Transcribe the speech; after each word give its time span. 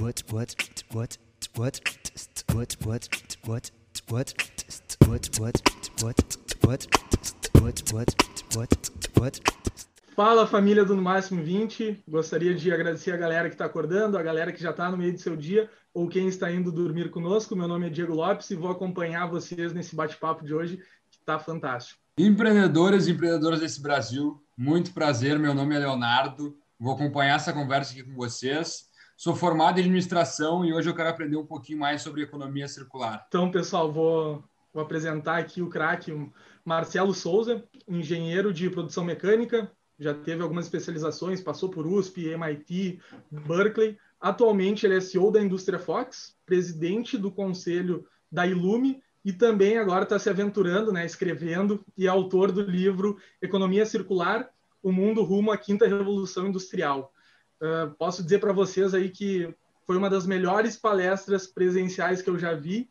what 0.00 0.24
what 0.32 0.54
what 0.92 1.18
what 1.56 1.80
what 2.52 2.76
what 2.86 2.86
what 2.86 3.08
what 5.06 5.28
what 6.00 6.16
what 6.64 6.86
what 7.60 7.92
what 7.92 8.14
what 8.54 8.90
what 9.16 9.40
Fala 10.14 10.46
família 10.48 10.84
do 10.84 10.96
No 10.96 11.02
Máximo 11.02 11.44
20, 11.44 12.02
gostaria 12.08 12.52
de 12.52 12.72
agradecer 12.72 13.12
a 13.12 13.16
galera 13.16 13.48
que 13.48 13.54
está 13.54 13.66
acordando, 13.66 14.18
a 14.18 14.22
galera 14.22 14.52
que 14.52 14.60
já 14.60 14.70
está 14.70 14.90
no 14.90 14.96
meio 14.96 15.12
do 15.12 15.20
seu 15.20 15.36
dia 15.36 15.70
ou 15.94 16.08
quem 16.08 16.26
está 16.26 16.50
indo 16.50 16.72
dormir 16.72 17.10
conosco. 17.10 17.54
Meu 17.54 17.68
nome 17.68 17.86
é 17.86 17.90
Diego 17.90 18.14
Lopes 18.14 18.50
e 18.50 18.56
vou 18.56 18.68
acompanhar 18.68 19.28
vocês 19.28 19.72
nesse 19.72 19.94
bate-papo 19.94 20.44
de 20.44 20.52
hoje 20.52 20.78
que 21.08 21.18
está 21.18 21.38
fantástico. 21.38 22.00
Empreendedores 22.18 23.06
e 23.06 23.12
empreendedoras 23.12 23.60
desse 23.60 23.80
Brasil, 23.80 24.42
muito 24.56 24.92
prazer. 24.92 25.38
Meu 25.38 25.54
nome 25.54 25.76
é 25.76 25.78
Leonardo, 25.78 26.56
vou 26.80 26.94
acompanhar 26.94 27.36
essa 27.36 27.52
conversa 27.52 27.92
aqui 27.92 28.02
com 28.02 28.14
vocês. 28.14 28.87
Sou 29.18 29.34
formado 29.34 29.78
em 29.78 29.80
administração 29.80 30.64
e 30.64 30.72
hoje 30.72 30.88
eu 30.88 30.94
quero 30.94 31.08
aprender 31.08 31.36
um 31.36 31.44
pouquinho 31.44 31.80
mais 31.80 32.02
sobre 32.02 32.22
economia 32.22 32.68
circular. 32.68 33.24
Então, 33.26 33.50
pessoal, 33.50 33.90
vou, 33.90 34.44
vou 34.72 34.80
apresentar 34.80 35.38
aqui 35.38 35.60
o 35.60 35.68
craque 35.68 36.12
Marcelo 36.64 37.12
Souza, 37.12 37.64
engenheiro 37.88 38.54
de 38.54 38.70
produção 38.70 39.02
mecânica, 39.02 39.72
já 39.98 40.14
teve 40.14 40.40
algumas 40.40 40.66
especializações, 40.66 41.40
passou 41.40 41.68
por 41.68 41.84
USP, 41.84 42.28
MIT, 42.28 43.00
Berkeley. 43.28 43.98
Atualmente 44.20 44.86
ele 44.86 44.98
é 44.98 45.00
CEO 45.00 45.32
da 45.32 45.42
Indústria 45.42 45.80
Fox, 45.80 46.36
presidente 46.46 47.18
do 47.18 47.32
conselho 47.32 48.06
da 48.30 48.46
Ilume 48.46 49.02
e 49.24 49.32
também 49.32 49.78
agora 49.78 50.04
está 50.04 50.16
se 50.16 50.30
aventurando, 50.30 50.92
né, 50.92 51.04
escrevendo 51.04 51.84
e 51.96 52.06
é 52.06 52.08
autor 52.08 52.52
do 52.52 52.62
livro 52.62 53.18
Economia 53.42 53.84
Circular, 53.84 54.48
o 54.80 54.92
mundo 54.92 55.24
rumo 55.24 55.50
à 55.50 55.58
quinta 55.58 55.88
revolução 55.88 56.46
industrial. 56.46 57.12
Uh, 57.60 57.90
posso 57.98 58.22
dizer 58.22 58.38
para 58.38 58.52
vocês 58.52 58.94
aí 58.94 59.10
que 59.10 59.52
foi 59.86 59.96
uma 59.96 60.10
das 60.10 60.26
melhores 60.26 60.76
palestras 60.76 61.46
presenciais 61.46 62.20
que 62.22 62.30
eu 62.30 62.38
já 62.38 62.54
vi. 62.54 62.90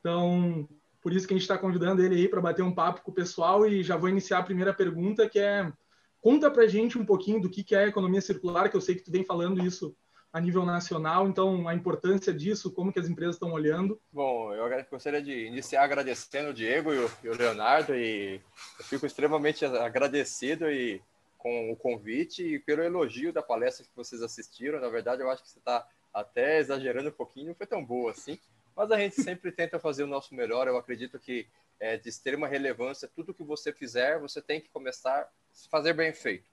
Então, 0.00 0.68
por 1.02 1.12
isso 1.12 1.26
que 1.26 1.34
a 1.34 1.36
gente 1.36 1.42
está 1.42 1.58
convidando 1.58 2.02
ele 2.02 2.14
aí 2.14 2.28
para 2.28 2.40
bater 2.40 2.62
um 2.62 2.74
papo 2.74 3.02
com 3.02 3.10
o 3.10 3.14
pessoal 3.14 3.66
e 3.66 3.82
já 3.82 3.96
vou 3.96 4.08
iniciar 4.08 4.38
a 4.38 4.44
primeira 4.44 4.72
pergunta, 4.72 5.28
que 5.28 5.38
é 5.38 5.72
conta 6.20 6.50
para 6.50 6.66
gente 6.66 6.98
um 6.98 7.04
pouquinho 7.04 7.40
do 7.40 7.50
que, 7.50 7.62
que 7.62 7.74
é 7.74 7.84
a 7.84 7.88
economia 7.88 8.20
circular, 8.20 8.68
que 8.68 8.76
eu 8.76 8.80
sei 8.80 8.94
que 8.94 9.02
tu 9.02 9.10
vem 9.10 9.24
falando 9.24 9.64
isso 9.64 9.94
a 10.32 10.40
nível 10.40 10.66
nacional, 10.66 11.26
então 11.26 11.66
a 11.66 11.74
importância 11.74 12.32
disso, 12.32 12.70
como 12.70 12.92
que 12.92 12.98
as 12.98 13.08
empresas 13.08 13.36
estão 13.36 13.52
olhando. 13.52 13.98
Bom, 14.12 14.52
eu 14.52 14.68
gostaria 14.90 15.22
de 15.22 15.46
iniciar 15.46 15.82
agradecendo 15.82 16.50
o 16.50 16.54
Diego 16.54 16.92
e 16.92 16.98
o, 16.98 17.10
e 17.24 17.28
o 17.28 17.36
Leonardo 17.36 17.94
e 17.94 18.40
eu 18.78 18.84
fico 18.84 19.06
extremamente 19.06 19.64
agradecido 19.64 20.70
e 20.70 21.00
com 21.46 21.70
o 21.70 21.76
convite 21.76 22.42
e 22.42 22.58
pelo 22.58 22.82
elogio 22.82 23.32
da 23.32 23.40
palestra 23.40 23.86
que 23.86 23.94
vocês 23.94 24.20
assistiram. 24.20 24.80
Na 24.80 24.88
verdade, 24.88 25.22
eu 25.22 25.30
acho 25.30 25.44
que 25.44 25.48
você 25.48 25.60
está 25.60 25.88
até 26.12 26.58
exagerando 26.58 27.08
um 27.08 27.12
pouquinho, 27.12 27.46
não 27.46 27.54
foi 27.54 27.68
tão 27.68 27.84
boa 27.84 28.10
assim, 28.10 28.36
mas 28.74 28.90
a 28.90 28.98
gente 28.98 29.22
sempre 29.22 29.52
tenta 29.52 29.78
fazer 29.78 30.02
o 30.02 30.08
nosso 30.08 30.34
melhor. 30.34 30.66
Eu 30.66 30.76
acredito 30.76 31.20
que 31.20 31.46
é 31.78 31.96
de 31.96 32.08
extrema 32.08 32.48
relevância, 32.48 33.08
tudo 33.14 33.32
que 33.32 33.44
você 33.44 33.72
fizer, 33.72 34.18
você 34.18 34.42
tem 34.42 34.60
que 34.60 34.68
começar 34.70 35.20
a 35.20 35.28
fazer 35.70 35.92
bem 35.92 36.12
feito. 36.12 36.50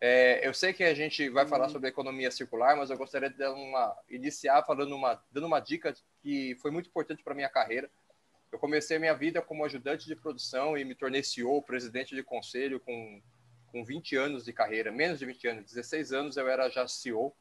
É, 0.00 0.44
eu 0.44 0.52
sei 0.52 0.72
que 0.72 0.82
a 0.82 0.94
gente 0.94 1.28
vai 1.28 1.46
falar 1.46 1.68
sobre 1.68 1.88
economia 1.88 2.28
circular, 2.28 2.76
mas 2.76 2.90
eu 2.90 2.98
gostaria 2.98 3.30
de 3.30 3.46
uma, 3.46 3.96
iniciar 4.10 4.64
falando 4.64 4.96
uma, 4.96 5.22
dando 5.30 5.46
uma 5.46 5.60
dica 5.60 5.94
que 6.24 6.56
foi 6.56 6.72
muito 6.72 6.88
importante 6.88 7.22
para 7.22 7.36
minha 7.36 7.48
carreira. 7.48 7.88
Eu 8.50 8.58
comecei 8.58 8.98
minha 8.98 9.14
vida 9.14 9.40
como 9.40 9.64
ajudante 9.64 10.08
de 10.08 10.16
produção 10.16 10.76
e 10.76 10.84
me 10.84 10.96
tornei 10.96 11.22
CEO, 11.22 11.62
presidente 11.62 12.16
de 12.16 12.22
conselho 12.24 12.80
com 12.80 13.22
com 13.74 13.82
20 13.82 14.14
anos 14.14 14.44
de 14.44 14.52
carreira, 14.52 14.92
menos 14.92 15.18
de 15.18 15.26
20 15.26 15.48
anos, 15.48 15.64
16 15.64 16.12
anos 16.12 16.36
eu 16.36 16.48
era 16.48 16.70
já 16.70 16.86
CEO 16.86 17.34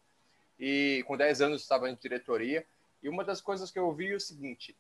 e 0.60 1.04
com 1.06 1.16
10 1.16 1.42
anos 1.42 1.62
estava 1.62 1.88
em 1.88 1.96
diretoria. 1.96 2.66
E 3.04 3.08
uma 3.08 3.24
das 3.24 3.40
coisas 3.40 3.70
que 3.70 3.78
eu 3.78 3.86
ouvi 3.86 4.12
é 4.12 4.16
o 4.16 4.20
seguinte: 4.20 4.76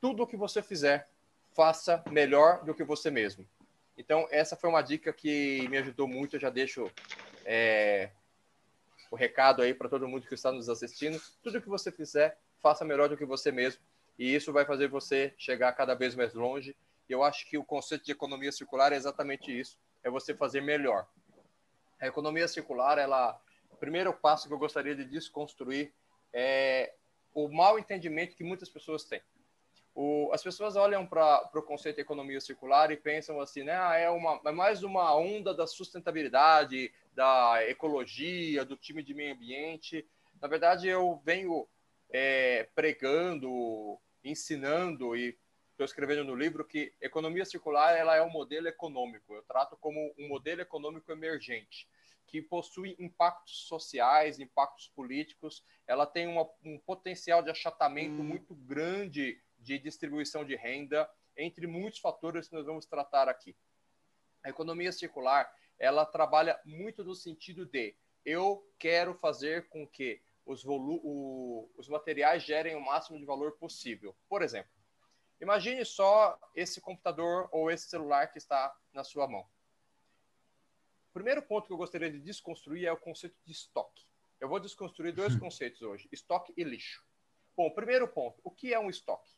tudo 0.00 0.22
o 0.22 0.26
que 0.26 0.38
você 0.38 0.62
fizer, 0.62 1.06
faça 1.54 2.02
melhor 2.10 2.64
do 2.64 2.74
que 2.74 2.82
você 2.82 3.10
mesmo. 3.10 3.46
Então, 3.98 4.26
essa 4.30 4.56
foi 4.56 4.70
uma 4.70 4.80
dica 4.80 5.12
que 5.12 5.68
me 5.68 5.76
ajudou 5.76 6.08
muito. 6.08 6.36
Eu 6.36 6.40
já 6.40 6.48
deixo 6.48 6.90
é, 7.44 8.08
o 9.10 9.16
recado 9.16 9.60
aí 9.60 9.74
para 9.74 9.90
todo 9.90 10.08
mundo 10.08 10.26
que 10.26 10.34
está 10.34 10.50
nos 10.50 10.70
assistindo: 10.70 11.20
tudo 11.42 11.58
o 11.58 11.62
que 11.62 11.68
você 11.68 11.92
fizer, 11.92 12.38
faça 12.62 12.86
melhor 12.86 13.10
do 13.10 13.18
que 13.18 13.26
você 13.26 13.52
mesmo. 13.52 13.82
E 14.18 14.34
isso 14.34 14.50
vai 14.50 14.64
fazer 14.64 14.88
você 14.88 15.34
chegar 15.36 15.70
cada 15.74 15.94
vez 15.94 16.14
mais 16.14 16.32
longe. 16.32 16.74
E 17.06 17.12
eu 17.12 17.22
acho 17.22 17.46
que 17.46 17.58
o 17.58 17.64
conceito 17.64 18.06
de 18.06 18.12
economia 18.12 18.50
circular 18.50 18.94
é 18.94 18.96
exatamente 18.96 19.56
isso 19.56 19.76
é 20.06 20.10
você 20.10 20.32
fazer 20.32 20.60
melhor. 20.60 21.04
A 22.00 22.06
economia 22.06 22.46
circular, 22.46 22.96
ela, 22.96 23.38
o 23.68 23.76
primeiro 23.76 24.12
passo 24.12 24.46
que 24.46 24.54
eu 24.54 24.58
gostaria 24.58 24.94
de 24.94 25.04
desconstruir 25.04 25.92
é 26.32 26.94
o 27.34 27.48
mal 27.48 27.76
entendimento 27.76 28.36
que 28.36 28.44
muitas 28.44 28.68
pessoas 28.68 29.02
têm. 29.04 29.20
O, 29.94 30.30
as 30.32 30.42
pessoas 30.42 30.76
olham 30.76 31.04
para 31.04 31.50
o 31.54 31.62
conceito 31.62 31.96
de 31.96 32.02
economia 32.02 32.40
circular 32.40 32.92
e 32.92 32.96
pensam 32.96 33.40
assim, 33.40 33.64
né? 33.64 33.76
Ah, 33.76 33.96
é, 33.96 34.08
uma, 34.08 34.40
é 34.44 34.52
mais 34.52 34.84
uma 34.84 35.16
onda 35.16 35.52
da 35.52 35.66
sustentabilidade, 35.66 36.92
da 37.12 37.68
ecologia, 37.68 38.64
do 38.64 38.76
time 38.76 39.02
de 39.02 39.12
meio 39.12 39.34
ambiente. 39.34 40.06
Na 40.40 40.46
verdade, 40.46 40.86
eu 40.86 41.20
venho 41.24 41.66
é, 42.10 42.68
pregando, 42.76 43.98
ensinando 44.22 45.16
e 45.16 45.36
estou 45.76 45.84
escrevendo 45.84 46.24
no 46.24 46.34
livro 46.34 46.64
que 46.64 46.94
economia 47.02 47.44
circular 47.44 47.94
ela 47.94 48.16
é 48.16 48.22
um 48.22 48.30
modelo 48.30 48.66
econômico. 48.66 49.34
Eu 49.34 49.42
trato 49.42 49.76
como 49.76 50.14
um 50.18 50.26
modelo 50.26 50.62
econômico 50.62 51.12
emergente 51.12 51.86
que 52.26 52.40
possui 52.40 52.96
impactos 52.98 53.68
sociais, 53.68 54.40
impactos 54.40 54.88
políticos. 54.88 55.62
Ela 55.86 56.06
tem 56.06 56.26
uma, 56.26 56.48
um 56.64 56.78
potencial 56.78 57.42
de 57.42 57.50
achatamento 57.50 58.22
hum. 58.22 58.24
muito 58.24 58.54
grande 58.54 59.38
de 59.58 59.78
distribuição 59.78 60.46
de 60.46 60.56
renda, 60.56 61.08
entre 61.36 61.66
muitos 61.66 62.00
fatores 62.00 62.48
que 62.48 62.54
nós 62.54 62.64
vamos 62.64 62.86
tratar 62.86 63.28
aqui. 63.28 63.54
A 64.42 64.48
economia 64.48 64.90
circular 64.90 65.52
ela 65.78 66.06
trabalha 66.06 66.58
muito 66.64 67.04
no 67.04 67.14
sentido 67.14 67.66
de 67.66 67.94
eu 68.24 68.66
quero 68.78 69.14
fazer 69.14 69.68
com 69.68 69.86
que 69.86 70.22
os, 70.46 70.64
o, 70.64 71.70
os 71.76 71.86
materiais 71.86 72.42
gerem 72.42 72.74
o 72.76 72.80
máximo 72.80 73.18
de 73.18 73.26
valor 73.26 73.52
possível. 73.58 74.16
Por 74.26 74.40
exemplo, 74.40 74.75
Imagine 75.40 75.84
só 75.84 76.38
esse 76.54 76.80
computador 76.80 77.48
ou 77.52 77.70
esse 77.70 77.88
celular 77.88 78.28
que 78.28 78.38
está 78.38 78.74
na 78.92 79.04
sua 79.04 79.28
mão. 79.28 79.46
O 81.10 81.12
primeiro 81.12 81.42
ponto 81.42 81.66
que 81.66 81.72
eu 81.72 81.76
gostaria 81.76 82.10
de 82.10 82.20
desconstruir 82.20 82.86
é 82.86 82.92
o 82.92 82.96
conceito 82.96 83.36
de 83.44 83.52
estoque. 83.52 84.06
Eu 84.40 84.48
vou 84.48 84.60
desconstruir 84.60 85.12
dois 85.12 85.34
uhum. 85.34 85.40
conceitos 85.40 85.82
hoje: 85.82 86.08
estoque 86.12 86.52
e 86.56 86.64
lixo. 86.64 87.04
Bom, 87.56 87.70
primeiro 87.70 88.06
ponto: 88.06 88.40
o 88.44 88.50
que 88.50 88.72
é 88.72 88.78
um 88.78 88.90
estoque? 88.90 89.30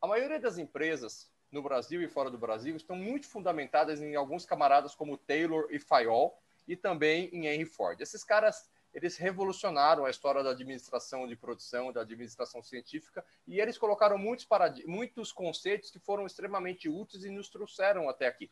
A 0.00 0.06
maioria 0.06 0.38
das 0.38 0.58
empresas 0.58 1.32
no 1.50 1.62
Brasil 1.62 2.02
e 2.02 2.08
fora 2.08 2.30
do 2.30 2.38
Brasil 2.38 2.76
estão 2.76 2.96
muito 2.96 3.26
fundamentadas 3.26 4.00
em 4.00 4.14
alguns 4.14 4.44
camaradas 4.44 4.94
como 4.94 5.16
Taylor 5.16 5.68
e 5.70 5.78
Fayol 5.78 6.36
e 6.66 6.76
também 6.76 7.28
em 7.32 7.46
Henry 7.46 7.64
Ford. 7.64 8.00
Esses 8.00 8.24
caras 8.24 8.68
eles 8.94 9.16
revolucionaram 9.16 10.04
a 10.04 10.10
história 10.10 10.42
da 10.42 10.50
administração 10.50 11.26
de 11.26 11.34
produção, 11.34 11.92
da 11.92 12.02
administração 12.02 12.62
científica, 12.62 13.24
e 13.46 13.60
eles 13.60 13.76
colocaram 13.76 14.16
muitos, 14.16 14.46
muitos 14.86 15.32
conceitos 15.32 15.90
que 15.90 15.98
foram 15.98 16.24
extremamente 16.24 16.88
úteis 16.88 17.24
e 17.24 17.30
nos 17.30 17.48
trouxeram 17.48 18.08
até 18.08 18.26
aqui. 18.26 18.50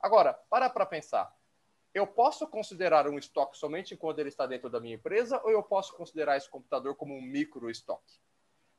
Agora, 0.00 0.34
para 0.34 0.68
para 0.68 0.84
pensar. 0.84 1.32
Eu 1.94 2.08
posso 2.08 2.44
considerar 2.48 3.08
um 3.08 3.16
estoque 3.16 3.56
somente 3.56 3.96
quando 3.96 4.18
ele 4.18 4.28
está 4.28 4.46
dentro 4.46 4.68
da 4.68 4.80
minha 4.80 4.96
empresa, 4.96 5.40
ou 5.44 5.50
eu 5.50 5.62
posso 5.62 5.94
considerar 5.94 6.36
esse 6.36 6.50
computador 6.50 6.96
como 6.96 7.14
um 7.14 7.22
micro 7.22 7.70
estoque? 7.70 8.18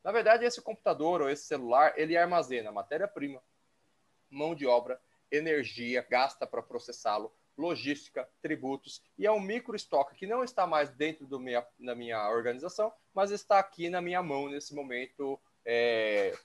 Na 0.04 0.12
verdade, 0.12 0.44
esse 0.44 0.62
computador 0.62 1.22
ou 1.22 1.30
esse 1.30 1.46
celular, 1.46 1.94
ele 1.96 2.18
armazena 2.18 2.74
matéria-prima, 2.74 3.42
mão 4.30 4.54
de 4.54 4.68
obra, 4.68 5.02
energia 5.32 6.06
gasta 6.08 6.46
para 6.46 6.62
processá-lo, 6.62 7.34
logística, 7.58 8.28
tributos, 8.42 9.02
e 9.18 9.26
é 9.26 9.32
um 9.32 9.40
micro 9.40 9.76
estoque 9.76 10.16
que 10.16 10.28
não 10.28 10.44
está 10.44 10.68
mais 10.68 10.90
dentro 10.90 11.26
do 11.26 11.40
minha, 11.40 11.66
da 11.80 11.96
minha 11.96 12.30
organização, 12.30 12.92
mas 13.14 13.32
está 13.32 13.60
aqui 13.60 13.90
na 13.90 14.02
minha 14.02 14.22
mão 14.22 14.50
nesse 14.50 14.76
momento, 14.76 15.40
é, 15.64 16.38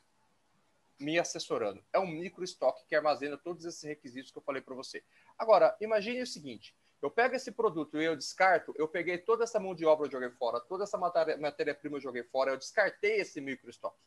me 0.98 1.18
assessorando. 1.18 1.82
É 1.92 1.98
um 1.98 2.06
micro 2.06 2.44
estoque 2.44 2.86
que 2.86 2.94
armazena 2.94 3.36
todos 3.36 3.64
esses 3.64 3.82
requisitos 3.82 4.30
que 4.30 4.38
eu 4.38 4.42
falei 4.42 4.62
para 4.62 4.74
você. 4.74 5.02
Agora, 5.38 5.76
imagine 5.80 6.22
o 6.22 6.26
seguinte: 6.26 6.76
eu 7.02 7.10
pego 7.10 7.34
esse 7.34 7.50
produto 7.50 8.00
e 8.00 8.04
eu 8.04 8.14
descarto, 8.14 8.74
eu 8.76 8.86
peguei 8.86 9.18
toda 9.18 9.44
essa 9.44 9.58
mão 9.58 9.74
de 9.74 9.86
obra 9.86 10.06
e 10.06 10.10
joguei 10.10 10.30
fora, 10.30 10.60
toda 10.60 10.84
essa 10.84 10.98
matéria-prima 10.98 11.96
eu 11.96 12.00
joguei 12.00 12.22
fora, 12.24 12.52
eu 12.52 12.58
descartei 12.58 13.20
esse 13.20 13.40
micro 13.40 13.70
estoque. 13.70 13.98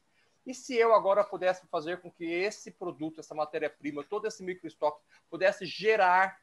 E 0.45 0.53
se 0.53 0.75
eu 0.75 0.93
agora 0.93 1.23
pudesse 1.23 1.65
fazer 1.67 2.01
com 2.01 2.11
que 2.11 2.25
esse 2.25 2.69
produto, 2.69 3.19
essa 3.19 3.33
matéria-prima, 3.33 4.03
todo 4.03 4.27
esse 4.27 4.43
micro 4.43 4.67
estoque 4.67 5.01
pudesse 5.29 5.65
gerar 5.65 6.42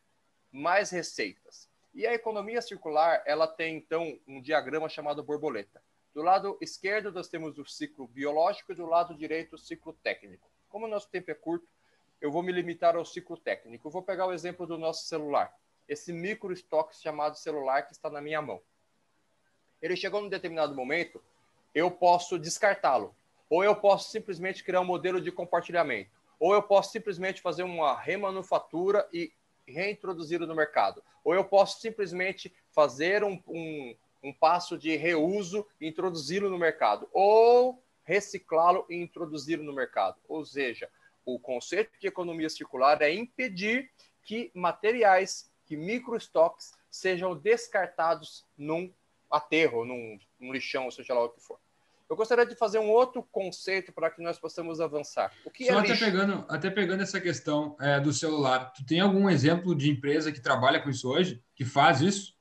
mais 0.53 0.91
receitas. 0.91 1.69
E 1.93 2.07
a 2.07 2.15
economia 2.15 2.63
circular, 2.63 3.23
ela 3.27 3.47
tem 3.47 3.77
então 3.77 4.19
um 4.27 4.41
diagrama 4.41 4.89
chamado 4.89 5.23
borboleta. 5.23 5.83
Do 6.15 6.23
lado 6.23 6.59
esquerdo 6.61 7.13
nós 7.13 7.29
temos 7.29 7.59
o 7.59 7.65
ciclo 7.65 8.07
biológico 8.07 8.73
e 8.73 8.75
do 8.75 8.87
lado 8.87 9.15
direito 9.15 9.55
o 9.55 9.59
ciclo 9.59 9.93
técnico. 9.93 10.49
Como 10.69 10.87
o 10.87 10.89
nosso 10.89 11.09
tempo 11.09 11.31
é 11.31 11.35
curto, 11.35 11.69
eu 12.21 12.31
vou 12.31 12.43
me 12.43 12.53
limitar 12.53 12.97
ao 12.97 13.05
ciclo 13.05 13.37
técnico. 13.37 13.91
Vou 13.91 14.03
pegar 14.03 14.27
o 14.27 14.33
exemplo 14.33 14.67
do 14.67 14.79
nosso 14.79 15.07
celular, 15.07 15.55
esse 15.89 16.13
micro 16.13 16.53
estoque 16.53 16.97
chamado 16.97 17.37
celular 17.37 17.83
que 17.83 17.93
está 17.93 18.11
na 18.11 18.21
minha 18.21 18.41
mão. 18.43 18.61
Ele 19.81 19.97
chegou 19.97 20.21
num 20.21 20.29
determinado 20.29 20.75
momento 20.75 21.23
eu 21.75 21.91
posso 21.91 22.39
descartá-lo, 22.39 23.15
ou 23.49 23.63
eu 23.63 23.77
posso 23.77 24.11
simplesmente 24.11 24.65
criar 24.65 24.81
um 24.81 24.85
modelo 24.85 25.21
de 25.21 25.31
compartilhamento, 25.31 26.11
ou 26.39 26.55
eu 26.55 26.63
posso 26.63 26.91
simplesmente 26.91 27.41
fazer 27.41 27.63
uma 27.63 27.99
remanufatura 27.99 29.09
e 29.13 29.33
reintroduzi-lo 29.67 30.47
no 30.47 30.55
mercado, 30.55 31.03
ou 31.25 31.35
eu 31.35 31.45
posso 31.45 31.81
simplesmente 31.81 32.53
fazer 32.71 33.25
um, 33.25 33.41
um, 33.47 33.97
um 34.23 34.33
passo 34.33 34.77
de 34.79 34.97
reuso 34.97 35.67
e 35.81 35.89
introduzi-lo 35.89 36.51
no 36.51 36.59
mercado, 36.59 37.09
ou 37.13 37.83
reciclá-lo 38.05 38.85
e 38.89 38.97
introduzi-lo 38.97 39.63
no 39.63 39.73
mercado. 39.73 40.21
Ou 40.29 40.45
seja, 40.45 40.91
o 41.25 41.39
conceito 41.39 41.93
de 42.01 42.07
economia 42.07 42.49
circular 42.49 43.01
é 43.03 43.13
impedir 43.13 43.91
que 44.23 44.51
materiais, 44.55 45.51
que 45.65 45.77
microestoques 45.77 46.73
sejam 46.91 47.37
descartados 47.37 48.45
num 48.57 48.93
aterro, 49.31 49.85
num, 49.85 50.19
num 50.39 50.53
lixão, 50.53 50.91
seja 50.91 51.15
lá 51.15 51.25
o 51.25 51.29
que 51.29 51.41
for. 51.41 51.59
Eu 52.11 52.17
gostaria 52.17 52.45
de 52.45 52.57
fazer 52.57 52.81
um 52.81 52.91
outro 52.91 53.23
conceito 53.23 53.93
para 53.93 54.11
que 54.11 54.21
nós 54.21 54.37
possamos 54.37 54.81
avançar. 54.81 55.33
O 55.45 55.51
que 55.51 55.67
Só 55.67 55.75
é 55.75 55.79
até 55.79 55.89
lixo? 55.91 56.05
pegando, 56.05 56.45
até 56.49 56.69
pegando 56.69 57.05
essa 57.05 57.21
questão 57.21 57.77
é, 57.81 58.01
do 58.01 58.13
celular, 58.13 58.73
tu 58.73 58.85
tem 58.85 58.99
algum 58.99 59.31
exemplo 59.31 59.77
de 59.77 59.89
empresa 59.89 60.33
que 60.33 60.41
trabalha 60.41 60.83
com 60.83 60.91
isso 60.91 61.09
hoje, 61.09 61.41
que 61.55 61.65
faz 61.65 62.01
isso? 62.01 62.35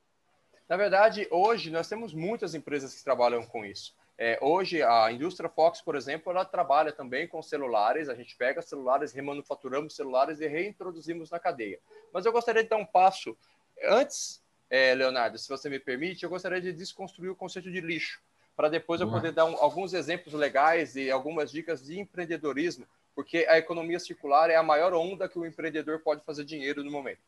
Na 0.68 0.76
verdade, 0.76 1.28
hoje 1.30 1.70
nós 1.70 1.88
temos 1.88 2.16
muitas 2.16 2.56
empresas 2.56 2.96
que 2.96 3.04
trabalham 3.04 3.46
com 3.46 3.64
isso. 3.64 3.96
É, 4.18 4.40
hoje, 4.42 4.82
a 4.82 5.12
indústria 5.12 5.48
Fox, 5.48 5.82
por 5.82 5.96
exemplo, 5.96 6.32
ela 6.32 6.44
trabalha 6.44 6.92
também 6.92 7.28
com 7.28 7.40
celulares. 7.42 8.10
A 8.10 8.16
gente 8.16 8.36
pega 8.36 8.64
celulares, 8.64 9.14
remanufaturamos 9.14 9.96
celulares 9.96 10.42
e 10.42 10.48
reintroduzimos 10.48 11.30
na 11.30 11.38
cadeia. 11.38 11.80
Mas 12.12 12.26
eu 12.26 12.32
gostaria 12.32 12.64
de 12.64 12.70
dar 12.70 12.78
um 12.78 12.86
passo. 12.86 13.38
Antes, 13.84 14.44
é, 14.70 14.96
Leonardo, 14.96 15.38
se 15.38 15.48
você 15.48 15.70
me 15.70 15.80
permite, 15.80 16.24
eu 16.24 16.30
gostaria 16.30 16.60
de 16.60 16.74
desconstruir 16.74 17.30
o 17.30 17.36
conceito 17.36 17.72
de 17.72 17.80
lixo, 17.80 18.20
para 18.60 18.68
depois 18.68 19.00
Boa. 19.00 19.10
eu 19.10 19.16
poder 19.16 19.32
dar 19.32 19.46
um, 19.46 19.56
alguns 19.56 19.94
exemplos 19.94 20.34
legais 20.34 20.98
e 20.98 21.10
algumas 21.10 21.50
dicas 21.50 21.82
de 21.82 21.98
empreendedorismo, 21.98 22.86
porque 23.16 23.46
a 23.48 23.58
economia 23.58 23.98
circular 24.02 24.50
é 24.50 24.58
a 24.58 24.62
maior 24.62 24.94
onda 24.94 25.30
que 25.30 25.40
o 25.40 25.46
empreendedor 25.46 26.02
pode 26.02 26.26
fazer 26.26 26.44
dinheiro 26.44 26.84
no 26.84 26.92
momento 26.92 27.22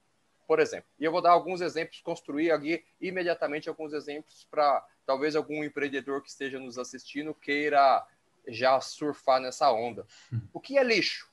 por 0.45 0.60
exemplo. 0.60 0.89
E 1.00 1.06
eu 1.06 1.12
vou 1.13 1.22
dar 1.22 1.31
alguns 1.31 1.62
exemplos, 1.62 2.01
construir 2.01 2.51
aqui 2.51 2.83
imediatamente 3.00 3.69
alguns 3.69 3.94
exemplos 3.94 4.45
para 4.51 4.86
talvez 5.06 5.33
algum 5.33 5.63
empreendedor 5.63 6.22
que 6.22 6.28
esteja 6.28 6.60
nos 6.60 6.78
assistindo 6.78 7.33
queira 7.33 8.06
já 8.50 8.81
surfar 8.81 9.39
nessa 9.39 9.72
onda. 9.72 10.06
O 10.51 10.60
que 10.60 10.78
é 10.78 10.83
lixo? 10.83 11.31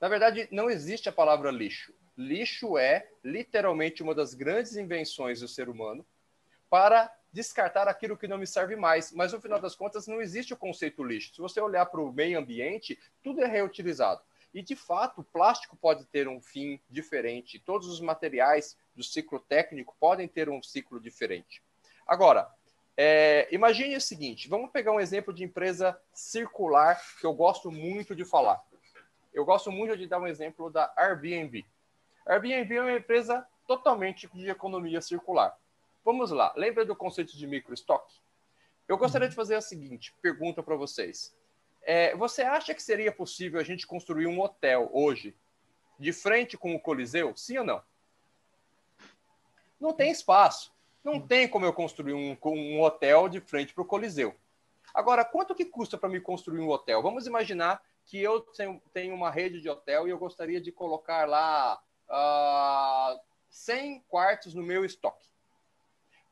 Na 0.00 0.08
verdade, 0.08 0.46
não 0.52 0.70
existe 0.70 1.08
a 1.08 1.12
palavra 1.12 1.50
lixo. 1.50 1.92
Lixo 2.16 2.78
é 2.78 3.10
literalmente 3.24 4.04
uma 4.04 4.14
das 4.14 4.32
grandes 4.32 4.76
invenções 4.76 5.40
do 5.40 5.48
ser 5.48 5.68
humano 5.68 6.06
para 6.70 7.12
descartar 7.38 7.86
aquilo 7.86 8.16
que 8.16 8.26
não 8.26 8.36
me 8.36 8.48
serve 8.48 8.74
mais. 8.74 9.12
Mas 9.12 9.32
no 9.32 9.40
final 9.40 9.60
das 9.60 9.76
contas, 9.76 10.08
não 10.08 10.20
existe 10.20 10.52
o 10.52 10.56
conceito 10.56 11.04
lixo. 11.04 11.32
Se 11.32 11.40
você 11.40 11.60
olhar 11.60 11.86
para 11.86 12.00
o 12.00 12.12
meio 12.12 12.36
ambiente, 12.36 12.98
tudo 13.22 13.40
é 13.44 13.46
reutilizado. 13.46 14.20
E, 14.52 14.60
de 14.60 14.74
fato, 14.74 15.20
o 15.20 15.24
plástico 15.24 15.76
pode 15.76 16.04
ter 16.06 16.26
um 16.26 16.40
fim 16.40 16.80
diferente, 16.90 17.60
todos 17.60 17.86
os 17.86 18.00
materiais 18.00 18.76
do 18.92 19.04
ciclo 19.04 19.38
técnico 19.38 19.94
podem 20.00 20.26
ter 20.26 20.48
um 20.48 20.60
ciclo 20.60 20.98
diferente. 20.98 21.62
Agora, 22.04 22.50
é, 22.96 23.46
imagine 23.52 23.94
o 23.94 24.00
seguinte: 24.00 24.48
vamos 24.48 24.72
pegar 24.72 24.90
um 24.90 24.98
exemplo 24.98 25.32
de 25.32 25.44
empresa 25.44 25.96
circular 26.12 27.00
que 27.20 27.26
eu 27.26 27.34
gosto 27.34 27.70
muito 27.70 28.16
de 28.16 28.24
falar. 28.24 28.60
Eu 29.32 29.44
gosto 29.44 29.70
muito 29.70 29.96
de 29.96 30.08
dar 30.08 30.18
um 30.18 30.26
exemplo 30.26 30.70
da 30.70 30.92
Airbnb. 30.96 31.64
Airbnb 32.26 32.74
é 32.74 32.80
uma 32.80 32.96
empresa 32.96 33.46
totalmente 33.64 34.26
de 34.34 34.50
economia 34.50 35.00
circular. 35.00 35.56
Vamos 36.10 36.30
lá, 36.30 36.54
lembra 36.56 36.86
do 36.86 36.96
conceito 36.96 37.36
de 37.36 37.46
microestoque? 37.46 38.18
Eu 38.88 38.96
gostaria 38.96 39.28
de 39.28 39.34
fazer 39.34 39.56
a 39.56 39.60
seguinte 39.60 40.14
pergunta 40.22 40.62
para 40.62 40.74
vocês. 40.74 41.36
É, 41.82 42.16
você 42.16 42.40
acha 42.40 42.72
que 42.72 42.82
seria 42.82 43.12
possível 43.12 43.60
a 43.60 43.62
gente 43.62 43.86
construir 43.86 44.26
um 44.26 44.40
hotel 44.40 44.88
hoje 44.90 45.36
de 45.98 46.10
frente 46.10 46.56
com 46.56 46.74
o 46.74 46.80
Coliseu? 46.80 47.36
Sim 47.36 47.58
ou 47.58 47.64
não? 47.64 47.82
Não 49.78 49.92
tem 49.92 50.10
espaço. 50.10 50.72
Não 51.04 51.20
tem 51.20 51.46
como 51.46 51.66
eu 51.66 51.74
construir 51.74 52.14
um, 52.14 52.38
um 52.42 52.80
hotel 52.80 53.28
de 53.28 53.42
frente 53.42 53.74
para 53.74 53.82
o 53.82 53.86
Coliseu. 53.86 54.34
Agora, 54.94 55.26
quanto 55.26 55.54
que 55.54 55.66
custa 55.66 55.98
para 55.98 56.08
me 56.08 56.22
construir 56.22 56.60
um 56.60 56.70
hotel? 56.70 57.02
Vamos 57.02 57.26
imaginar 57.26 57.84
que 58.06 58.18
eu 58.18 58.40
tenho 58.94 59.14
uma 59.14 59.30
rede 59.30 59.60
de 59.60 59.68
hotel 59.68 60.08
e 60.08 60.10
eu 60.10 60.16
gostaria 60.16 60.58
de 60.58 60.72
colocar 60.72 61.28
lá 61.28 61.74
uh, 61.74 62.08
ah, 62.08 63.20
100 63.50 64.00
quartos 64.08 64.54
no 64.54 64.62
meu 64.62 64.86
estoque. 64.86 65.28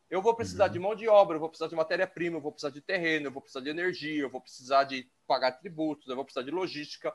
Eu 0.09 0.23
vou 0.23 0.35
precisar 0.35 0.67
uhum. 0.67 0.73
de 0.73 0.79
mão 0.79 0.95
de 0.95 1.09
obra, 1.09 1.37
eu 1.37 1.41
vou 1.41 1.49
precisar 1.49 1.69
de 1.69 1.75
matéria-prima, 1.75 2.37
eu 2.37 2.41
vou 2.41 2.53
precisar 2.53 2.73
de 2.73 2.81
terreno, 2.81 3.27
eu 3.27 3.33
vou 3.33 3.43
precisar 3.43 3.63
de 3.63 3.71
energia, 3.71 4.23
eu 4.23 4.31
vou 4.31 4.41
precisar 4.41 4.85
de 4.85 5.11
pagar 5.27 5.53
tributos, 5.53 6.09
eu 6.09 6.15
vou 6.15 6.25
precisar 6.25 6.45
de 6.45 6.51
logística, 6.51 7.15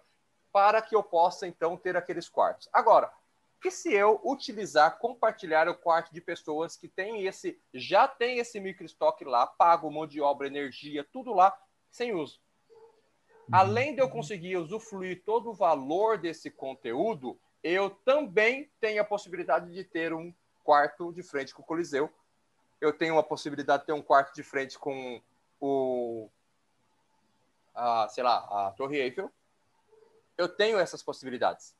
para 0.51 0.81
que 0.81 0.95
eu 0.95 1.01
possa, 1.01 1.47
então, 1.47 1.77
ter 1.77 1.95
aqueles 1.95 2.27
quartos. 2.27 2.67
Agora, 2.73 3.11
e 3.63 3.71
se 3.71 3.93
eu 3.93 4.19
utilizar, 4.25 4.97
compartilhar 4.97 5.69
o 5.69 5.75
quarto 5.75 6.11
de 6.11 6.19
pessoas 6.19 6.75
que 6.75 6.87
tem 6.87 7.25
esse, 7.25 7.61
já 7.73 8.07
tem 8.07 8.39
esse 8.39 8.59
microestoque 8.59 9.23
lá, 9.23 9.47
pago 9.47 9.89
mão 9.89 10.05
de 10.05 10.19
obra, 10.19 10.47
energia, 10.47 11.07
tudo 11.13 11.31
lá, 11.31 11.55
sem 11.89 12.13
uso? 12.13 12.41
Uhum. 12.69 13.45
Além 13.53 13.95
de 13.95 14.01
eu 14.01 14.09
conseguir 14.09 14.57
usufruir 14.57 15.23
todo 15.23 15.51
o 15.51 15.53
valor 15.53 16.17
desse 16.17 16.49
conteúdo, 16.49 17.39
eu 17.63 17.89
também 17.89 18.69
tenho 18.79 19.01
a 19.01 19.05
possibilidade 19.05 19.71
de 19.71 19.83
ter 19.83 20.11
um 20.11 20.33
quarto 20.63 21.13
de 21.13 21.23
frente 21.23 21.53
com 21.53 21.61
o 21.61 21.65
Coliseu, 21.65 22.11
eu 22.81 22.91
tenho 22.91 23.13
uma 23.13 23.23
possibilidade 23.23 23.83
de 23.83 23.87
ter 23.87 23.93
um 23.93 24.01
quarto 24.01 24.33
de 24.33 24.41
frente 24.41 24.77
com 24.77 25.21
o, 25.59 26.27
a, 27.75 28.07
sei 28.09 28.23
lá, 28.23 28.37
a 28.67 28.71
Torre 28.71 28.97
Eiffel. 28.97 29.31
Eu 30.35 30.49
tenho 30.49 30.79
essas 30.79 31.03
possibilidades. 31.03 31.75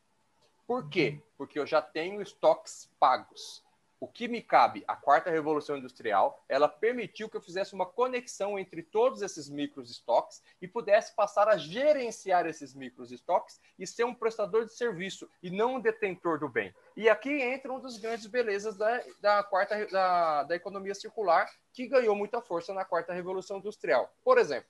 Por 0.68 0.88
quê? 0.88 1.19
Porque 1.38 1.59
eu 1.59 1.65
já 1.65 1.81
tenho 1.81 2.21
estoques 2.21 2.89
pagos 3.00 3.63
o 4.01 4.07
que 4.07 4.27
me 4.27 4.42
cabe, 4.42 4.83
a 4.88 4.95
quarta 4.95 5.30
revolução 5.30 5.77
industrial, 5.77 6.44
ela 6.50 6.68
permitiu 6.68 7.30
que 7.30 7.38
eu 7.38 7.42
fizesse 7.42 7.75
uma 7.75 7.86
conexão 7.86 8.57
entre 8.57 8.81
todos 8.81 9.21
esses 9.21 9.48
micros 9.48 9.92
estoques 9.92 10.42
e 10.59 10.68
pudesse 10.68 11.15
passar 11.15 11.48
a 11.48 11.56
gerenciar 11.56 12.48
esses 12.48 12.74
micros 12.74 13.12
estoques 13.12 13.62
e 13.77 13.86
ser 13.86 14.03
um 14.03 14.15
prestador 14.15 14.65
de 14.65 14.74
serviço 14.74 15.30
e 15.44 15.51
não 15.51 15.75
um 15.75 15.80
detentor 15.80 16.39
do 16.39 16.50
bem. 16.50 16.74
E 16.98 17.07
aqui 17.07 17.30
entra 17.30 17.71
uma 17.71 17.80
das 17.80 18.00
grandes 18.00 18.25
belezas 18.25 18.75
da, 18.75 19.03
da 19.21 19.44
quarta 19.44 19.86
da, 19.86 20.44
da 20.45 20.56
economia 20.56 20.95
circular, 20.95 21.48
que 21.71 21.88
ganhou 21.88 22.15
muita 22.15 22.42
força 22.42 22.74
na 22.74 22.83
quarta 22.83 23.13
revolução 23.13 23.59
industrial. 23.59 24.12
Por 24.24 24.39
exemplo, 24.39 24.68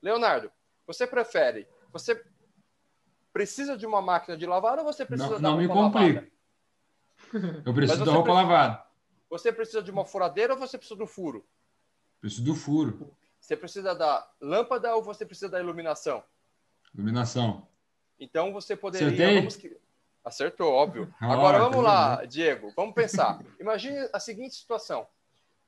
Leonardo, 0.00 0.50
você 0.86 1.06
prefere, 1.06 1.68
você 1.92 2.24
precisa 3.30 3.76
de 3.76 3.84
uma 3.84 4.00
máquina 4.00 4.38
de 4.38 4.46
lavar 4.46 4.78
ou 4.78 4.84
você 4.84 5.04
precisa 5.04 5.34
não, 5.34 5.40
da 5.40 5.50
não 5.50 5.58
me 5.58 5.68
complica. 5.68 6.20
Lavada? 6.20 6.39
Eu 7.64 7.74
preciso 7.74 8.04
da 8.04 8.12
roupa 8.12 8.32
precisa... 8.32 8.48
lavada. 8.48 8.84
Você 9.28 9.52
precisa 9.52 9.82
de 9.82 9.90
uma 9.90 10.04
furadeira 10.04 10.54
ou 10.54 10.58
você 10.58 10.76
precisa 10.76 10.98
do 10.98 11.06
furo? 11.06 11.46
Preciso 12.20 12.44
do 12.44 12.54
furo. 12.54 13.14
Você 13.40 13.56
precisa 13.56 13.94
da 13.94 14.28
lâmpada 14.40 14.94
ou 14.94 15.02
você 15.02 15.24
precisa 15.24 15.48
da 15.48 15.60
iluminação? 15.60 16.22
Iluminação. 16.94 17.66
Então 18.18 18.52
você 18.52 18.76
poderia. 18.76 19.40
Vamos... 19.40 19.58
Acertou, 20.22 20.72
óbvio. 20.72 21.12
Ah, 21.18 21.32
Agora 21.32 21.58
vamos 21.58 21.82
lá, 21.82 22.24
Diego. 22.26 22.72
Vamos 22.76 22.94
pensar. 22.94 23.40
Imagine 23.58 24.08
a 24.12 24.20
seguinte 24.20 24.54
situação. 24.54 25.06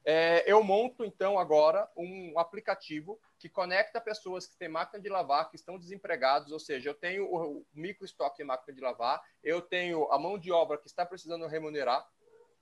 É, 0.05 0.51
eu 0.51 0.63
monto, 0.65 1.05
então, 1.05 1.39
agora 1.39 1.89
um 1.97 2.37
aplicativo 2.39 3.21
que 3.39 3.49
conecta 3.49 4.01
pessoas 4.01 4.47
que 4.47 4.57
têm 4.57 4.69
máquina 4.69 5.01
de 5.01 5.09
lavar, 5.09 5.49
que 5.49 5.57
estão 5.57 5.79
desempregados, 5.79 6.51
ou 6.51 6.59
seja, 6.59 6.91
eu 6.91 6.95
tenho 6.95 7.25
o 7.33 7.65
micro 7.73 8.05
estoque 8.05 8.39
de 8.39 8.45
máquina 8.45 8.75
de 8.75 8.81
lavar, 8.81 9.23
eu 9.43 9.61
tenho 9.61 10.11
a 10.11 10.19
mão 10.19 10.39
de 10.39 10.51
obra 10.51 10.79
que 10.79 10.89
está 10.89 11.07
precisando 11.07 11.47
remunerar, 11.47 12.09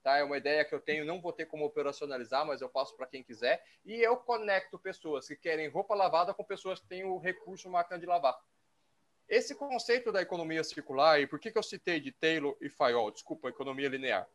tá? 0.03 0.19
É 0.19 0.25
uma 0.25 0.37
ideia 0.37 0.65
que 0.65 0.75
eu 0.75 0.81
tenho, 0.81 1.05
não 1.05 1.21
vou 1.21 1.33
ter 1.33 1.47
como 1.47 1.65
operacionalizar, 1.65 2.45
mas 2.47 2.61
eu 2.61 2.69
passo 2.69 2.95
para 2.95 3.07
quem 3.07 3.23
quiser, 3.23 3.65
e 3.85 3.95
eu 4.01 4.17
conecto 4.19 4.79
pessoas 4.79 5.27
que 5.27 5.37
querem 5.37 5.69
roupa 5.69 5.95
lavada 5.95 6.35
com 6.35 6.45
pessoas 6.45 6.79
que 6.79 6.89
têm 6.89 7.05
o 7.05 7.19
recurso 7.19 7.71
máquina 7.71 7.99
de 7.99 8.07
lavar. 8.07 8.39
Esse 9.27 9.55
conceito 9.55 10.11
da 10.13 10.21
economia 10.21 10.65
circular, 10.65 11.21
e 11.21 11.27
por 11.27 11.39
que, 11.39 11.51
que 11.51 11.59
eu 11.59 11.63
citei 11.63 12.01
de 12.01 12.13
Taylor 12.13 12.57
e 12.61 12.69
Fayol, 12.69 13.11
desculpa, 13.11 13.49
economia 13.49 13.89
linear? 13.89 14.29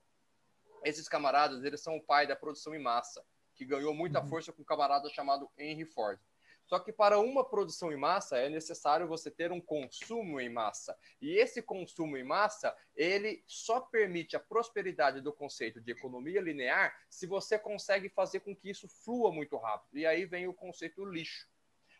Esses 0.85 1.07
camaradas, 1.07 1.63
eles 1.63 1.81
são 1.81 1.97
o 1.97 2.01
pai 2.01 2.27
da 2.27 2.35
produção 2.35 2.75
em 2.75 2.79
massa, 2.79 3.25
que 3.55 3.65
ganhou 3.65 3.93
muita 3.93 4.21
uhum. 4.21 4.27
força 4.27 4.53
com 4.53 4.61
um 4.61 4.65
camarada 4.65 5.09
chamado 5.09 5.49
Henry 5.57 5.85
Ford. 5.85 6.19
Só 6.67 6.79
que 6.79 6.91
para 6.91 7.19
uma 7.19 7.43
produção 7.43 7.91
em 7.91 7.97
massa 7.97 8.37
é 8.37 8.49
necessário 8.49 9.07
você 9.07 9.29
ter 9.29 9.51
um 9.51 9.61
consumo 9.61 10.39
em 10.39 10.49
massa. 10.49 10.97
E 11.21 11.37
esse 11.37 11.61
consumo 11.61 12.17
em 12.17 12.23
massa, 12.23 12.75
ele 12.95 13.43
só 13.47 13.79
permite 13.79 14.35
a 14.35 14.39
prosperidade 14.39 15.21
do 15.21 15.33
conceito 15.33 15.81
de 15.81 15.91
economia 15.91 16.41
linear 16.41 16.95
se 17.09 17.27
você 17.27 17.57
consegue 17.57 18.09
fazer 18.09 18.39
com 18.41 18.55
que 18.55 18.69
isso 18.69 18.87
flua 18.87 19.31
muito 19.31 19.57
rápido. 19.57 19.97
E 19.97 20.05
aí 20.05 20.25
vem 20.25 20.47
o 20.47 20.53
conceito 20.53 21.03
lixo. 21.03 21.47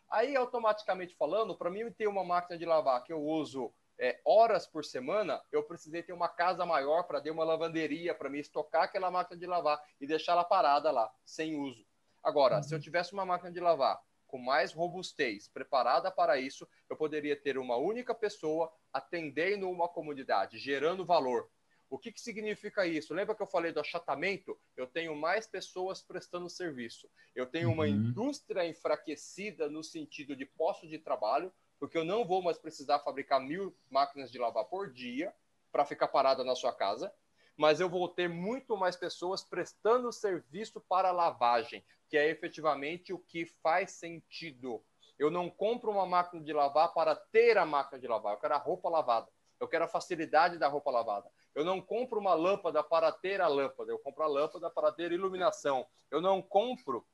Aí, 0.08 0.36
automaticamente 0.36 1.16
falando, 1.16 1.56
para 1.56 1.70
mim 1.70 1.90
ter 1.90 2.06
uma 2.06 2.24
máquina 2.24 2.56
de 2.56 2.64
lavar 2.64 3.02
que 3.02 3.12
eu 3.12 3.20
uso 3.20 3.74
é, 3.98 4.20
horas 4.24 4.66
por 4.66 4.84
semana, 4.84 5.42
eu 5.50 5.62
precisei 5.62 6.02
ter 6.02 6.12
uma 6.12 6.28
casa 6.28 6.64
maior 6.66 7.04
para 7.04 7.20
ter 7.20 7.30
uma 7.30 7.44
lavanderia, 7.44 8.14
para 8.14 8.28
me 8.28 8.40
estocar 8.40 8.84
aquela 8.84 9.10
máquina 9.10 9.38
de 9.38 9.46
lavar 9.46 9.82
e 10.00 10.06
deixar 10.06 10.32
ela 10.32 10.44
parada 10.44 10.90
lá, 10.90 11.10
sem 11.24 11.58
uso. 11.58 11.86
Agora, 12.22 12.56
uhum. 12.56 12.62
se 12.62 12.74
eu 12.74 12.80
tivesse 12.80 13.12
uma 13.12 13.24
máquina 13.24 13.50
de 13.50 13.60
lavar 13.60 14.00
com 14.26 14.38
mais 14.38 14.72
robustez, 14.72 15.48
preparada 15.48 16.10
para 16.10 16.38
isso, 16.38 16.68
eu 16.90 16.96
poderia 16.96 17.36
ter 17.36 17.56
uma 17.56 17.76
única 17.76 18.14
pessoa 18.14 18.72
atendendo 18.92 19.70
uma 19.70 19.88
comunidade, 19.88 20.58
gerando 20.58 21.06
valor. 21.06 21.48
O 21.88 21.98
que, 21.98 22.10
que 22.10 22.20
significa 22.20 22.84
isso? 22.84 23.14
Lembra 23.14 23.34
que 23.34 23.42
eu 23.42 23.46
falei 23.46 23.70
do 23.70 23.78
achatamento? 23.78 24.58
Eu 24.76 24.88
tenho 24.88 25.14
mais 25.14 25.46
pessoas 25.46 26.02
prestando 26.02 26.50
serviço. 26.50 27.08
Eu 27.34 27.46
tenho 27.46 27.70
uma 27.70 27.84
uhum. 27.84 27.90
indústria 27.90 28.66
enfraquecida 28.66 29.68
no 29.70 29.84
sentido 29.84 30.34
de 30.34 30.44
posto 30.44 30.88
de 30.88 30.98
trabalho, 30.98 31.52
porque 31.78 31.98
eu 31.98 32.04
não 32.04 32.24
vou 32.24 32.42
mais 32.42 32.58
precisar 32.58 32.98
fabricar 33.00 33.40
mil 33.40 33.76
máquinas 33.90 34.30
de 34.30 34.38
lavar 34.38 34.64
por 34.64 34.92
dia 34.92 35.34
para 35.70 35.84
ficar 35.84 36.08
parada 36.08 36.42
na 36.42 36.54
sua 36.54 36.72
casa, 36.72 37.12
mas 37.56 37.80
eu 37.80 37.88
vou 37.88 38.08
ter 38.08 38.28
muito 38.28 38.76
mais 38.76 38.96
pessoas 38.96 39.42
prestando 39.42 40.12
serviço 40.12 40.80
para 40.80 41.12
lavagem, 41.12 41.84
que 42.08 42.16
é 42.16 42.28
efetivamente 42.28 43.12
o 43.12 43.18
que 43.18 43.46
faz 43.62 43.92
sentido. 43.92 44.82
Eu 45.18 45.30
não 45.30 45.48
compro 45.48 45.90
uma 45.90 46.06
máquina 46.06 46.42
de 46.42 46.52
lavar 46.52 46.92
para 46.92 47.16
ter 47.16 47.56
a 47.56 47.64
máquina 47.64 47.98
de 47.98 48.06
lavar, 48.06 48.34
eu 48.34 48.40
quero 48.40 48.54
a 48.54 48.58
roupa 48.58 48.88
lavada. 48.88 49.28
Eu 49.58 49.66
quero 49.66 49.84
a 49.84 49.88
facilidade 49.88 50.58
da 50.58 50.68
roupa 50.68 50.90
lavada. 50.90 51.30
Eu 51.54 51.64
não 51.64 51.80
compro 51.80 52.20
uma 52.20 52.34
lâmpada 52.34 52.84
para 52.84 53.10
ter 53.10 53.40
a 53.40 53.48
lâmpada, 53.48 53.90
eu 53.90 53.98
compro 53.98 54.22
a 54.22 54.26
lâmpada 54.26 54.70
para 54.70 54.92
ter 54.92 55.12
iluminação. 55.12 55.86
Eu 56.10 56.20
não 56.20 56.42
compro, 56.42 57.06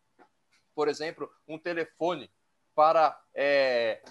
por 0.75 0.89
exemplo, 0.89 1.31
um 1.47 1.57
telefone 1.57 2.29
para 2.75 3.21
é, 3.35 4.03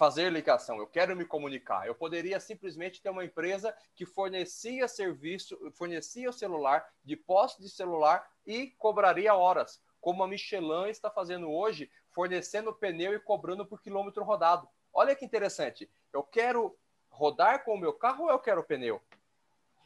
fazer 0.00 0.32
ligação. 0.32 0.78
Eu 0.78 0.86
quero 0.86 1.14
me 1.14 1.26
comunicar. 1.26 1.86
Eu 1.86 1.94
poderia 1.94 2.40
simplesmente 2.40 3.02
ter 3.02 3.10
uma 3.10 3.22
empresa 3.22 3.76
que 3.94 4.06
fornecia 4.06 4.88
serviço, 4.88 5.58
fornecia 5.72 6.30
o 6.30 6.32
celular 6.32 6.82
de 7.04 7.16
posse 7.16 7.60
de 7.60 7.68
celular 7.68 8.26
e 8.46 8.68
cobraria 8.78 9.34
horas, 9.34 9.78
como 10.00 10.22
a 10.22 10.26
Michelin 10.26 10.88
está 10.88 11.10
fazendo 11.10 11.50
hoje, 11.50 11.90
fornecendo 12.12 12.72
pneu 12.72 13.12
e 13.12 13.20
cobrando 13.20 13.66
por 13.66 13.82
quilômetro 13.82 14.24
rodado. 14.24 14.66
Olha 14.90 15.14
que 15.14 15.26
interessante. 15.26 15.86
Eu 16.14 16.22
quero 16.22 16.74
rodar 17.10 17.62
com 17.62 17.74
o 17.74 17.78
meu 17.78 17.92
carro 17.92 18.24
ou 18.24 18.30
eu 18.30 18.38
quero 18.38 18.64
pneu? 18.64 19.02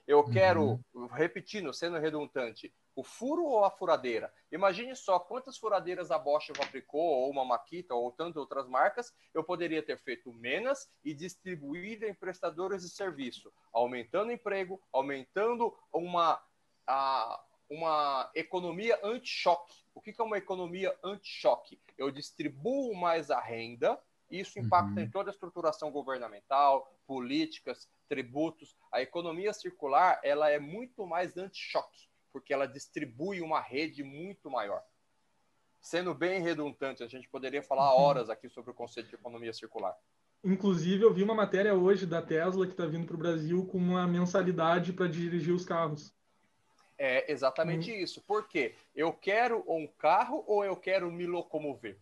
Eu 0.06 0.18
uhum. 0.18 0.30
quero, 0.30 0.80
repetindo, 1.12 1.72
sendo 1.72 1.98
redundante, 1.98 2.72
o 2.94 3.02
furo 3.02 3.44
ou 3.44 3.64
a 3.64 3.70
furadeira? 3.70 4.32
Imagine 4.52 4.94
só 4.94 5.18
quantas 5.18 5.56
furadeiras 5.56 6.10
a 6.10 6.18
Bosch 6.18 6.50
fabricou, 6.54 7.00
ou 7.00 7.30
uma 7.30 7.44
Makita, 7.44 7.94
ou 7.94 8.12
tantas 8.12 8.36
outras 8.36 8.68
marcas, 8.68 9.12
eu 9.32 9.42
poderia 9.42 9.82
ter 9.82 9.98
feito 9.98 10.32
menos 10.32 10.86
e 11.02 11.14
distribuído 11.14 12.04
em 12.04 12.14
prestadores 12.14 12.82
de 12.82 12.90
serviço, 12.90 13.52
aumentando 13.72 14.30
emprego, 14.30 14.80
aumentando 14.92 15.74
uma, 15.92 16.40
a, 16.86 17.42
uma 17.68 18.30
economia 18.34 18.98
anti-choque. 19.02 19.84
O 19.94 20.00
que 20.00 20.14
é 20.18 20.22
uma 20.22 20.38
economia 20.38 20.96
anti-choque? 21.02 21.80
Eu 21.96 22.10
distribuo 22.10 22.94
mais 22.94 23.30
a 23.30 23.40
renda, 23.40 23.98
isso 24.30 24.58
impacta 24.58 25.00
uhum. 25.00 25.06
em 25.06 25.10
toda 25.10 25.30
a 25.30 25.32
estruturação 25.32 25.90
governamental, 25.90 26.92
políticas, 27.06 27.88
tributos. 28.08 28.76
A 28.92 29.00
economia 29.02 29.52
circular 29.52 30.20
ela 30.22 30.50
é 30.50 30.58
muito 30.58 31.06
mais 31.06 31.36
anti-choque, 31.36 32.08
porque 32.32 32.52
ela 32.52 32.66
distribui 32.66 33.40
uma 33.40 33.60
rede 33.60 34.02
muito 34.02 34.50
maior. 34.50 34.82
Sendo 35.80 36.14
bem 36.14 36.40
redundante, 36.40 37.02
a 37.02 37.06
gente 37.06 37.28
poderia 37.28 37.62
falar 37.62 37.94
uhum. 37.94 38.00
horas 38.00 38.30
aqui 38.30 38.48
sobre 38.48 38.70
o 38.70 38.74
conceito 38.74 39.10
de 39.10 39.16
economia 39.16 39.52
circular. 39.52 39.94
Inclusive, 40.42 41.02
eu 41.02 41.12
vi 41.12 41.22
uma 41.22 41.34
matéria 41.34 41.74
hoje 41.74 42.06
da 42.06 42.20
Tesla 42.20 42.66
que 42.66 42.72
está 42.72 42.86
vindo 42.86 43.06
para 43.06 43.14
o 43.14 43.18
Brasil 43.18 43.66
com 43.66 43.78
uma 43.78 44.06
mensalidade 44.06 44.92
para 44.92 45.06
dirigir 45.06 45.54
os 45.54 45.64
carros. 45.64 46.14
É 46.98 47.30
exatamente 47.32 47.90
uhum. 47.90 47.98
isso. 47.98 48.20
Por 48.22 48.46
quê? 48.46 48.74
Eu 48.94 49.12
quero 49.12 49.64
um 49.66 49.86
carro 49.86 50.44
ou 50.46 50.64
eu 50.64 50.76
quero 50.76 51.10
me 51.10 51.26
locomover? 51.26 51.98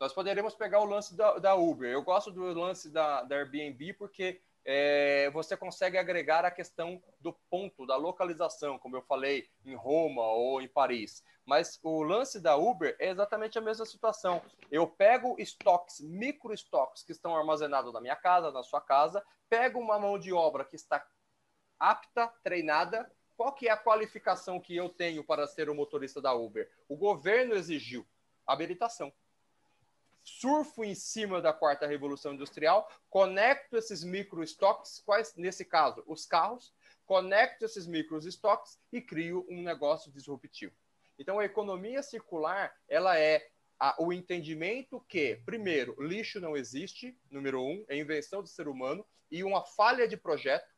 Nós 0.00 0.12
poderíamos 0.12 0.54
pegar 0.54 0.80
o 0.80 0.84
lance 0.84 1.16
da, 1.16 1.38
da 1.38 1.54
Uber. 1.54 1.90
Eu 1.90 2.02
gosto 2.02 2.30
do 2.30 2.42
lance 2.52 2.90
da, 2.90 3.22
da 3.22 3.36
Airbnb 3.36 3.94
porque 3.94 4.40
é, 4.68 5.30
você 5.30 5.56
consegue 5.56 5.96
agregar 5.96 6.44
a 6.44 6.50
questão 6.50 7.00
do 7.20 7.32
ponto, 7.48 7.86
da 7.86 7.94
localização, 7.94 8.80
como 8.80 8.96
eu 8.96 9.02
falei, 9.02 9.48
em 9.64 9.76
Roma 9.76 10.22
ou 10.22 10.60
em 10.60 10.66
Paris. 10.66 11.22
Mas 11.44 11.78
o 11.84 12.02
lance 12.02 12.40
da 12.40 12.56
Uber 12.56 12.96
é 12.98 13.10
exatamente 13.10 13.56
a 13.56 13.60
mesma 13.60 13.86
situação. 13.86 14.42
Eu 14.68 14.88
pego 14.88 15.36
estoques, 15.38 16.00
micro 16.00 16.52
estoques 16.52 17.04
que 17.04 17.12
estão 17.12 17.36
armazenados 17.36 17.92
na 17.92 18.00
minha 18.00 18.16
casa, 18.16 18.50
na 18.50 18.64
sua 18.64 18.80
casa, 18.80 19.24
pego 19.48 19.78
uma 19.78 20.00
mão 20.00 20.18
de 20.18 20.32
obra 20.32 20.64
que 20.64 20.74
está 20.74 21.06
apta, 21.78 22.26
treinada. 22.42 23.08
Qual 23.36 23.52
que 23.52 23.68
é 23.68 23.70
a 23.70 23.76
qualificação 23.76 24.58
que 24.58 24.74
eu 24.74 24.88
tenho 24.88 25.22
para 25.22 25.46
ser 25.46 25.70
o 25.70 25.74
motorista 25.76 26.20
da 26.20 26.34
Uber? 26.34 26.68
O 26.88 26.96
governo 26.96 27.54
exigiu 27.54 28.04
habilitação 28.44 29.12
surfo 30.26 30.84
em 30.84 30.94
cima 30.94 31.40
da 31.40 31.52
quarta 31.52 31.86
revolução 31.86 32.34
industrial, 32.34 32.90
conecto 33.08 33.76
esses 33.76 34.02
micro 34.02 34.42
estoques, 34.42 35.00
quais 35.06 35.34
nesse 35.36 35.64
caso 35.64 36.02
os 36.06 36.26
carros, 36.26 36.74
conecto 37.06 37.64
esses 37.64 37.86
micro 37.86 38.18
estoques 38.18 38.78
e 38.92 39.00
crio 39.00 39.46
um 39.48 39.62
negócio 39.62 40.10
disruptivo. 40.10 40.74
Então 41.16 41.38
a 41.38 41.44
economia 41.44 42.02
circular 42.02 42.74
ela 42.88 43.18
é 43.18 43.48
a, 43.78 43.94
o 44.02 44.12
entendimento 44.12 45.00
que 45.08 45.36
primeiro 45.46 45.94
lixo 46.02 46.40
não 46.40 46.56
existe, 46.56 47.16
número 47.30 47.62
um, 47.62 47.84
é 47.88 47.96
invenção 47.96 48.42
do 48.42 48.48
ser 48.48 48.66
humano 48.66 49.06
e 49.30 49.44
uma 49.44 49.64
falha 49.64 50.08
de 50.08 50.16
projeto 50.16 50.75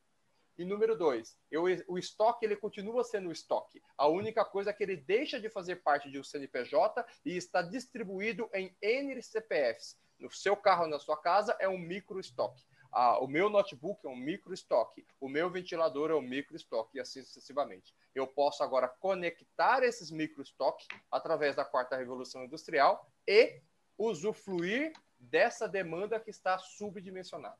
e 0.59 0.65
número 0.65 0.97
dois, 0.97 1.39
eu, 1.51 1.65
o 1.87 1.97
estoque 1.97 2.45
ele 2.45 2.57
continua 2.57 3.05
sendo 3.05 3.31
estoque. 3.31 3.81
A 3.97 4.09
única 4.09 4.45
coisa 4.45 4.71
é 4.71 4.73
que 4.73 4.83
ele 4.83 4.97
deixa 4.97 5.41
de 5.41 5.49
fazer 5.49 5.77
parte 5.77 6.11
de 6.11 6.19
um 6.19 6.25
CNPJ 6.25 7.07
e 7.25 7.37
está 7.37 7.63
distribuído 7.63 8.51
em 8.53 8.77
N 8.83 9.23
CPFs. 9.23 9.97
No 10.19 10.31
seu 10.33 10.57
carro, 10.57 10.89
na 10.89 10.99
sua 10.99 11.17
casa, 11.17 11.57
é 11.61 11.69
um 11.69 11.79
micro 11.79 12.19
estoque. 12.19 12.67
Ah, 12.91 13.19
o 13.21 13.29
meu 13.29 13.49
notebook 13.49 14.05
é 14.05 14.09
um 14.09 14.17
micro 14.17 14.53
estoque, 14.53 15.07
o 15.21 15.29
meu 15.29 15.51
ventilador 15.51 16.11
é 16.11 16.15
um 16.15 16.23
micro 16.23 16.57
estoque 16.57 16.97
e 16.97 17.01
assim 17.01 17.23
sucessivamente. 17.23 17.95
Eu 18.15 18.27
posso 18.27 18.63
agora 18.63 18.89
conectar 18.89 19.83
esses 19.83 20.11
micro 20.11 20.43
estoques 20.43 20.89
através 21.11 21.55
da 21.55 21.65
quarta 21.65 21.97
revolução 21.97 22.45
industrial 22.45 23.07
e 23.27 23.61
usufruir 23.97 24.93
dessa 25.19 25.69
demanda 25.69 26.19
que 26.19 26.31
está 26.31 26.59
subdimensionada. 26.59 27.59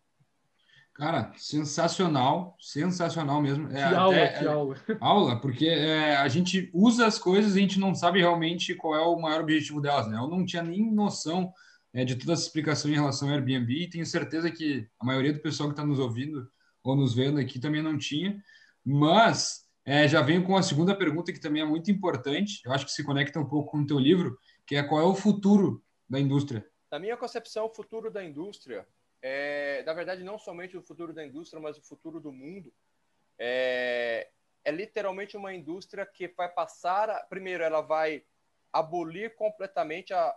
Cara, 0.99 1.33
sensacional, 1.37 2.57
sensacional 2.61 3.41
mesmo. 3.41 3.69
É, 3.69 3.89
que 3.89 3.95
aula, 3.95 4.15
que 4.17 4.45
é, 4.45 4.49
aula. 4.49 4.77
Aula, 5.01 5.41
porque 5.41 5.69
é, 5.69 6.17
a 6.17 6.27
gente 6.27 6.69
usa 6.75 7.07
as 7.07 7.21
coisas 7.21 7.55
e 7.55 7.59
a 7.59 7.63
gente 7.63 7.79
não 7.79 7.95
sabe 7.95 8.19
realmente 8.19 8.75
qual 8.75 8.97
é 8.97 9.01
o 9.01 9.17
maior 9.17 9.43
objetivo 9.43 9.81
delas, 9.81 10.09
né? 10.09 10.19
Eu 10.19 10.27
não 10.27 10.45
tinha 10.45 10.61
nem 10.61 10.93
noção 10.93 11.53
é, 11.95 12.05
de 12.05 12.17
toda 12.17 12.33
essa 12.33 12.43
explicação 12.43 12.91
em 12.91 12.95
relação 12.95 13.29
ao 13.29 13.35
Airbnb 13.35 13.73
e 13.73 13.89
tenho 13.89 14.05
certeza 14.05 14.51
que 14.51 14.89
a 14.99 15.05
maioria 15.05 15.33
do 15.33 15.39
pessoal 15.39 15.69
que 15.69 15.75
está 15.75 15.87
nos 15.87 16.01
ouvindo 16.01 16.51
ou 16.83 16.97
nos 16.97 17.15
vendo 17.15 17.39
aqui 17.39 17.61
também 17.61 17.81
não 17.81 17.97
tinha, 17.97 18.37
mas 18.85 19.69
é, 19.85 20.09
já 20.09 20.21
venho 20.21 20.43
com 20.43 20.57
a 20.57 20.65
segunda 20.65 20.97
pergunta 20.97 21.33
que 21.33 21.41
também 21.41 21.63
é 21.63 21.65
muito 21.65 21.93
importante, 21.93 22.61
eu 22.65 22.73
acho 22.73 22.85
que 22.85 22.91
se 22.91 23.05
conecta 23.05 23.39
um 23.39 23.47
pouco 23.47 23.71
com 23.71 23.79
o 23.79 23.87
teu 23.87 24.01
livro, 24.01 24.37
que 24.67 24.75
é 24.75 24.83
qual 24.83 25.01
é 25.01 25.05
o 25.05 25.15
futuro 25.15 25.81
da 26.11 26.19
indústria? 26.19 26.67
Na 26.91 26.99
minha 26.99 27.17
concepção, 27.17 27.67
o 27.67 27.75
futuro 27.75 28.11
da 28.11 28.25
indústria 28.25 28.85
é, 29.21 29.83
na 29.85 29.93
verdade, 29.93 30.23
não 30.23 30.39
somente 30.39 30.77
o 30.77 30.83
futuro 30.83 31.13
da 31.13 31.25
indústria, 31.25 31.61
mas 31.61 31.77
o 31.77 31.83
futuro 31.83 32.21
do 32.21 32.33
mundo, 32.33 32.73
é, 33.39 34.29
é 34.65 34.71
literalmente 34.71 35.37
uma 35.37 35.55
indústria 35.55 36.07
que 36.07 36.29
vai 36.29 36.49
passar, 36.49 37.11
a, 37.11 37.21
primeiro, 37.25 37.63
ela 37.63 37.81
vai 37.81 38.25
abolir 38.73 39.35
completamente 39.35 40.13
a. 40.13 40.37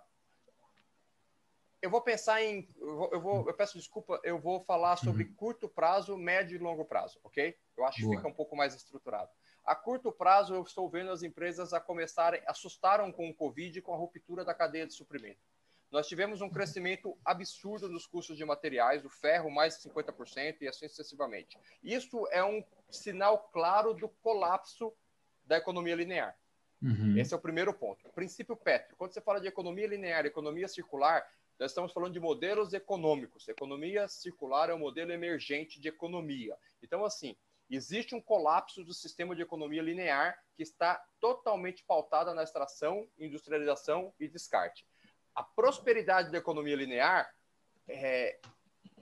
Eu 1.81 1.89
vou 1.89 2.01
pensar 2.01 2.43
em. 2.43 2.67
Eu, 2.79 2.95
vou, 2.95 3.09
eu, 3.11 3.21
vou, 3.21 3.47
eu 3.47 3.53
peço 3.53 3.77
desculpa, 3.77 4.19
eu 4.23 4.39
vou 4.39 4.59
falar 4.61 4.97
sobre 4.97 5.23
uhum. 5.23 5.33
curto 5.33 5.67
prazo, 5.67 6.17
médio 6.17 6.55
e 6.55 6.59
longo 6.59 6.85
prazo, 6.85 7.19
ok? 7.23 7.57
Eu 7.75 7.85
acho 7.85 8.01
Boa. 8.01 8.11
que 8.11 8.17
fica 8.17 8.29
um 8.29 8.33
pouco 8.33 8.55
mais 8.55 8.75
estruturado. 8.75 9.31
A 9.63 9.75
curto 9.75 10.11
prazo, 10.11 10.55
eu 10.55 10.63
estou 10.63 10.89
vendo 10.89 11.11
as 11.11 11.21
empresas 11.21 11.71
a 11.71 11.79
começarem, 11.79 12.41
assustaram 12.47 13.11
com 13.11 13.29
o 13.29 13.33
Covid 13.33 13.77
e 13.77 13.81
com 13.81 13.93
a 13.93 13.97
ruptura 13.97 14.43
da 14.43 14.55
cadeia 14.55 14.87
de 14.87 14.93
suprimento. 14.93 15.39
Nós 15.91 16.07
tivemos 16.07 16.39
um 16.39 16.49
crescimento 16.49 17.17
absurdo 17.23 17.89
nos 17.89 18.07
custos 18.07 18.37
de 18.37 18.45
materiais, 18.45 19.03
o 19.03 19.09
ferro 19.09 19.51
mais 19.51 19.75
de 19.77 19.89
50% 19.89 20.61
e 20.61 20.67
assim 20.67 20.87
sucessivamente. 20.87 21.59
Isso 21.83 22.25
é 22.31 22.41
um 22.41 22.63
sinal 22.89 23.49
claro 23.51 23.93
do 23.93 24.07
colapso 24.07 24.93
da 25.45 25.57
economia 25.57 25.95
linear. 25.95 26.33
Uhum. 26.81 27.17
Esse 27.17 27.33
é 27.33 27.37
o 27.37 27.41
primeiro 27.41 27.73
ponto. 27.73 28.07
O 28.07 28.13
princípio 28.13 28.55
Petro. 28.55 28.95
Quando 28.95 29.13
você 29.13 29.19
fala 29.19 29.41
de 29.41 29.47
economia 29.47 29.85
linear, 29.85 30.25
economia 30.25 30.67
circular, 30.67 31.27
nós 31.59 31.71
estamos 31.71 31.91
falando 31.91 32.13
de 32.13 32.21
modelos 32.21 32.71
econômicos. 32.73 33.47
Economia 33.49 34.07
circular 34.07 34.69
é 34.69 34.73
um 34.73 34.79
modelo 34.79 35.11
emergente 35.11 35.77
de 35.79 35.89
economia. 35.89 36.57
Então, 36.81 37.03
assim, 37.03 37.35
existe 37.69 38.15
um 38.15 38.21
colapso 38.21 38.81
do 38.85 38.93
sistema 38.93 39.35
de 39.35 39.41
economia 39.41 39.81
linear 39.81 40.41
que 40.55 40.63
está 40.63 41.03
totalmente 41.19 41.83
pautada 41.83 42.33
na 42.33 42.43
extração, 42.43 43.05
industrialização 43.19 44.13
e 44.17 44.27
descarte 44.29 44.85
a 45.35 45.43
prosperidade 45.43 46.31
da 46.31 46.37
economia 46.37 46.75
linear 46.75 47.33
é, 47.87 48.39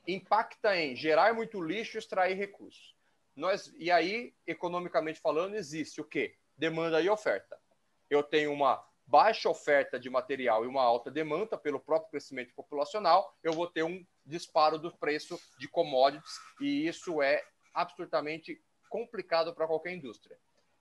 impacta 0.08 0.76
em 0.76 0.96
gerar 0.96 1.34
muito 1.34 1.62
lixo 1.62 1.98
e 1.98 2.00
extrair 2.00 2.36
recursos. 2.36 2.96
Nós, 3.36 3.74
e 3.78 3.90
aí, 3.90 4.34
economicamente 4.46 5.20
falando, 5.20 5.56
existe 5.56 6.02
o 6.02 6.04
quê? 6.04 6.36
Demanda 6.58 7.02
e 7.02 7.10
oferta. 7.10 7.58
Eu 8.10 8.24
tenho 8.24 8.52
uma 8.52 8.84
baixa 9.10 9.50
oferta 9.50 10.00
de 10.00 10.10
material 10.10 10.64
e 10.64 10.68
uma 10.68 10.84
alta 10.84 11.10
demanda 11.10 11.58
pelo 11.58 11.80
próprio 11.80 12.12
crescimento 12.12 12.54
populacional, 12.54 13.36
eu 13.44 13.54
vou 13.54 13.66
ter 13.66 13.82
um 13.82 14.06
disparo 14.24 14.78
do 14.78 14.96
preço 14.98 15.40
de 15.58 15.68
commodities 15.68 16.36
e 16.62 16.88
isso 16.88 17.20
é 17.20 17.44
absolutamente 17.74 18.62
complicado 18.88 19.54
para 19.54 19.66
qualquer 19.66 19.94
indústria. 19.94 20.38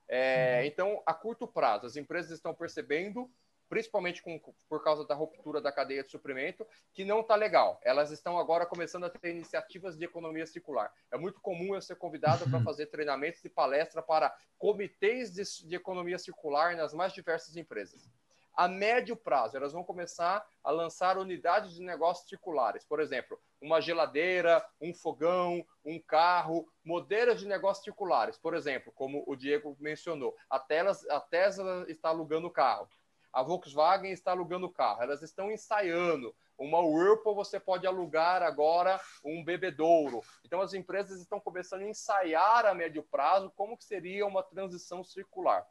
É, 0.07 0.59
uhum. 0.59 0.67
Então, 0.67 1.03
a 1.05 1.13
curto 1.13 1.47
prazo, 1.47 1.87
as 1.87 1.95
empresas 1.95 2.31
estão 2.31 2.53
percebendo 2.53 3.31
principalmente 3.69 4.21
com, 4.23 4.39
por 4.67 4.83
causa 4.83 5.05
da 5.05 5.13
ruptura 5.13 5.61
da 5.61 5.71
cadeia 5.71 6.03
de 6.03 6.09
suprimento, 6.09 6.65
que 6.91 7.05
não 7.05 7.21
está 7.21 7.35
legal. 7.35 7.79
Elas 7.83 8.09
estão 8.09 8.37
agora 8.39 8.65
começando 8.65 9.05
a 9.05 9.09
ter 9.09 9.29
iniciativas 9.29 9.95
de 9.95 10.03
economia 10.03 10.47
circular. 10.47 10.91
É 11.11 11.17
muito 11.17 11.39
comum 11.39 11.75
eu 11.75 11.81
ser 11.81 11.95
convidado 11.95 12.49
para 12.49 12.57
uhum. 12.57 12.63
fazer 12.63 12.87
treinamentos 12.87 13.45
e 13.45 13.49
palestra 13.49 14.01
para 14.01 14.35
comitês 14.57 15.31
de, 15.31 15.43
de 15.67 15.75
economia 15.75 16.17
circular 16.17 16.75
nas 16.75 16.93
mais 16.93 17.13
diversas 17.13 17.55
empresas. 17.55 18.09
A 18.55 18.67
médio 18.67 19.15
prazo, 19.15 19.55
elas 19.55 19.71
vão 19.71 19.85
começar 19.85 20.45
a 20.61 20.69
lançar 20.69 21.17
unidades 21.17 21.75
de 21.75 21.81
negócios 21.81 22.27
circulares. 22.27 22.83
Por 22.83 22.99
exemplo, 22.99 23.39
uma 23.61 23.79
geladeira, 23.79 24.65
um 24.81 24.93
fogão, 24.93 25.65
um 25.85 25.97
carro, 25.97 26.67
modelos 26.83 27.39
de 27.39 27.47
negócios 27.47 27.85
circulares. 27.85 28.37
Por 28.37 28.53
exemplo, 28.53 28.91
como 28.91 29.23
o 29.25 29.33
Diego 29.33 29.77
mencionou, 29.79 30.35
a 30.49 30.59
Tesla, 30.59 31.15
a 31.15 31.21
Tesla 31.21 31.85
está 31.87 32.09
alugando 32.09 32.49
carro 32.49 32.89
a 33.31 33.43
Volkswagen 33.43 34.11
está 34.11 34.31
alugando 34.31 34.69
carro, 34.69 35.03
elas 35.03 35.21
estão 35.21 35.51
ensaiando. 35.51 36.35
Uma 36.57 36.79
Whirlpool 36.79 37.35
você 37.35 37.59
pode 37.59 37.87
alugar 37.87 38.43
agora 38.43 38.99
um 39.23 39.43
bebedouro. 39.43 40.21
Então 40.45 40.61
as 40.61 40.73
empresas 40.73 41.21
estão 41.21 41.39
começando 41.39 41.81
a 41.81 41.87
ensaiar 41.87 42.65
a 42.65 42.73
médio 42.73 43.03
prazo 43.03 43.51
como 43.55 43.77
que 43.77 43.85
seria 43.85 44.25
uma 44.25 44.43
transição 44.43 45.03
circular. 45.03 45.65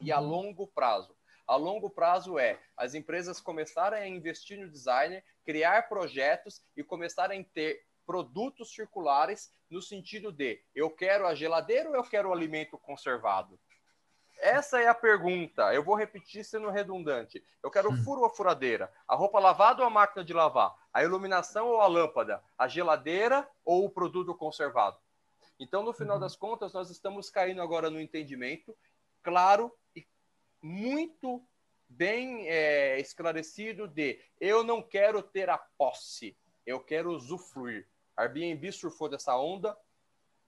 E 0.00 0.12
a 0.12 0.18
longo 0.18 0.66
prazo, 0.68 1.16
a 1.46 1.54
longo 1.54 1.88
prazo 1.88 2.38
é 2.38 2.60
as 2.76 2.94
empresas 2.94 3.40
começarem 3.40 4.02
a 4.02 4.08
investir 4.08 4.58
no 4.58 4.70
design, 4.70 5.22
criar 5.44 5.88
projetos 5.88 6.62
e 6.76 6.82
começarem 6.82 7.42
a 7.42 7.54
ter 7.54 7.84
produtos 8.04 8.72
circulares 8.72 9.52
no 9.70 9.82
sentido 9.82 10.32
de 10.32 10.62
eu 10.74 10.90
quero 10.90 11.26
a 11.26 11.34
geladeira 11.34 11.88
ou 11.88 11.96
eu 11.96 12.04
quero 12.04 12.30
o 12.30 12.32
alimento 12.32 12.78
conservado? 12.78 13.58
Essa 14.38 14.80
é 14.80 14.88
a 14.88 14.94
pergunta. 14.94 15.72
Eu 15.74 15.82
vou 15.82 15.94
repetir 15.94 16.44
sendo 16.44 16.70
redundante. 16.70 17.42
Eu 17.62 17.70
quero 17.70 17.90
o 17.90 17.96
furo 17.96 18.20
ou 18.20 18.26
a 18.26 18.30
furadeira? 18.30 18.92
A 19.08 19.14
roupa 19.14 19.38
lavada 19.38 19.82
ou 19.82 19.86
a 19.86 19.90
máquina 19.90 20.24
de 20.24 20.32
lavar? 20.32 20.74
A 20.92 21.02
iluminação 21.02 21.68
ou 21.68 21.80
a 21.80 21.86
lâmpada? 21.86 22.42
A 22.56 22.68
geladeira 22.68 23.48
ou 23.64 23.84
o 23.84 23.90
produto 23.90 24.34
conservado? 24.34 24.98
Então, 25.58 25.82
no 25.82 25.92
final 25.92 26.16
uhum. 26.16 26.20
das 26.20 26.36
contas, 26.36 26.72
nós 26.72 26.90
estamos 26.90 27.30
caindo 27.30 27.62
agora 27.62 27.90
no 27.90 28.00
entendimento 28.00 28.76
claro 29.22 29.72
e 29.94 30.06
muito 30.62 31.42
bem 31.88 32.46
é, 32.48 33.00
esclarecido 33.00 33.88
de 33.88 34.20
eu 34.40 34.62
não 34.62 34.82
quero 34.82 35.22
ter 35.22 35.48
a 35.48 35.58
posse, 35.58 36.36
eu 36.64 36.80
quero 36.80 37.12
usufruir. 37.12 37.88
Airbnb 38.16 38.70
surfou 38.72 39.08
dessa 39.08 39.36
onda, 39.36 39.76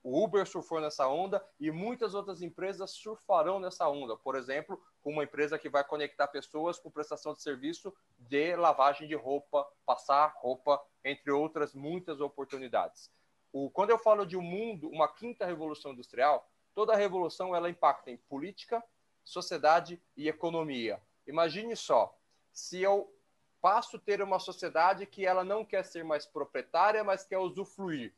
o 0.03 0.23
Uber 0.23 0.45
surfou 0.45 0.79
nessa 0.79 1.07
onda 1.07 1.45
e 1.59 1.69
muitas 1.71 2.13
outras 2.13 2.41
empresas 2.41 2.91
surfarão 2.91 3.59
nessa 3.59 3.87
onda. 3.89 4.15
Por 4.15 4.35
exemplo, 4.35 4.81
uma 5.03 5.23
empresa 5.23 5.59
que 5.59 5.69
vai 5.69 5.83
conectar 5.83 6.27
pessoas 6.27 6.79
com 6.79 6.89
prestação 6.89 7.33
de 7.33 7.41
serviço 7.41 7.93
de 8.17 8.55
lavagem 8.55 9.07
de 9.07 9.15
roupa, 9.15 9.67
passar 9.85 10.33
roupa, 10.37 10.81
entre 11.03 11.31
outras 11.31 11.73
muitas 11.73 12.21
oportunidades. 12.21 13.11
O, 13.51 13.69
quando 13.69 13.89
eu 13.89 13.97
falo 13.97 14.25
de 14.25 14.37
um 14.37 14.41
mundo, 14.41 14.89
uma 14.89 15.07
quinta 15.07 15.45
revolução 15.45 15.91
industrial, 15.91 16.49
toda 16.73 16.95
revolução 16.95 17.55
ela 17.55 17.69
impacta 17.69 18.11
em 18.11 18.17
política, 18.17 18.83
sociedade 19.23 20.01
e 20.15 20.29
economia. 20.29 21.01
Imagine 21.27 21.75
só, 21.75 22.15
se 22.53 22.81
eu 22.81 23.13
passo 23.61 23.97
a 23.97 23.99
ter 23.99 24.21
uma 24.21 24.39
sociedade 24.39 25.05
que 25.05 25.25
ela 25.25 25.43
não 25.43 25.65
quer 25.65 25.83
ser 25.83 26.03
mais 26.03 26.25
proprietária, 26.25 27.03
mas 27.03 27.25
quer 27.25 27.37
usufruir 27.37 28.13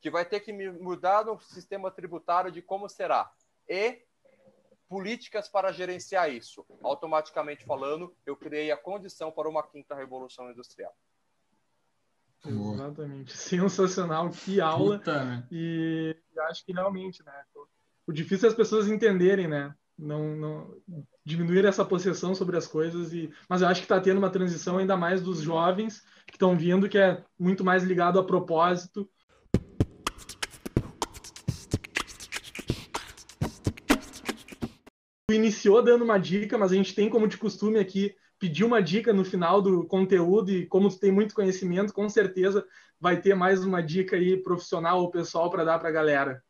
que 0.00 0.10
vai 0.10 0.24
ter 0.24 0.40
que 0.40 0.52
mudar 0.52 1.24
no 1.24 1.40
sistema 1.40 1.90
tributário 1.90 2.50
de 2.50 2.60
como 2.60 2.88
será 2.88 3.30
e 3.68 4.02
políticas 4.88 5.48
para 5.48 5.72
gerenciar 5.72 6.30
isso. 6.30 6.64
Automaticamente 6.82 7.64
falando, 7.64 8.14
eu 8.24 8.36
criei 8.36 8.70
a 8.70 8.76
condição 8.76 9.32
para 9.32 9.48
uma 9.48 9.62
quinta 9.62 9.94
revolução 9.94 10.50
industrial. 10.50 10.94
Exatamente. 12.46 13.36
Sensacional, 13.36 14.30
que 14.30 14.60
aula. 14.60 14.98
Puta, 14.98 15.24
né? 15.24 15.46
E 15.50 16.16
acho 16.48 16.64
que 16.64 16.72
realmente, 16.72 17.24
né? 17.24 17.32
O 18.06 18.12
difícil 18.12 18.48
é 18.48 18.50
as 18.50 18.56
pessoas 18.56 18.86
entenderem, 18.86 19.48
né? 19.48 19.74
Não, 19.96 20.36
não 20.36 20.82
diminuir 21.24 21.64
essa 21.64 21.84
possessão 21.84 22.34
sobre 22.34 22.56
as 22.56 22.66
coisas 22.66 23.12
e 23.12 23.32
mas 23.48 23.62
eu 23.62 23.68
acho 23.68 23.80
que 23.80 23.84
está 23.84 24.00
tendo 24.00 24.18
uma 24.18 24.28
transição 24.28 24.76
ainda 24.76 24.96
mais 24.96 25.22
dos 25.22 25.40
jovens 25.40 26.04
que 26.26 26.34
estão 26.34 26.56
vindo 26.56 26.88
que 26.88 26.98
é 26.98 27.24
muito 27.38 27.62
mais 27.62 27.84
ligado 27.84 28.18
a 28.18 28.24
propósito 28.24 29.08
iniciou 35.54 35.80
dando 35.80 36.04
uma 36.04 36.18
dica, 36.18 36.58
mas 36.58 36.72
a 36.72 36.74
gente 36.74 36.94
tem 36.94 37.08
como 37.08 37.28
de 37.28 37.38
costume 37.38 37.78
aqui 37.78 38.16
pedir 38.38 38.64
uma 38.64 38.82
dica 38.82 39.12
no 39.12 39.24
final 39.24 39.62
do 39.62 39.86
conteúdo 39.86 40.50
e 40.50 40.66
como 40.66 40.88
tu 40.88 40.98
tem 40.98 41.12
muito 41.12 41.34
conhecimento, 41.34 41.94
com 41.94 42.08
certeza 42.08 42.66
vai 43.00 43.20
ter 43.20 43.34
mais 43.34 43.64
uma 43.64 43.80
dica 43.80 44.16
aí 44.16 44.36
profissional 44.36 45.00
ou 45.00 45.10
pessoal 45.10 45.48
para 45.50 45.64
dar 45.64 45.78
para 45.78 45.88
a 45.88 45.92
galera. 45.92 46.44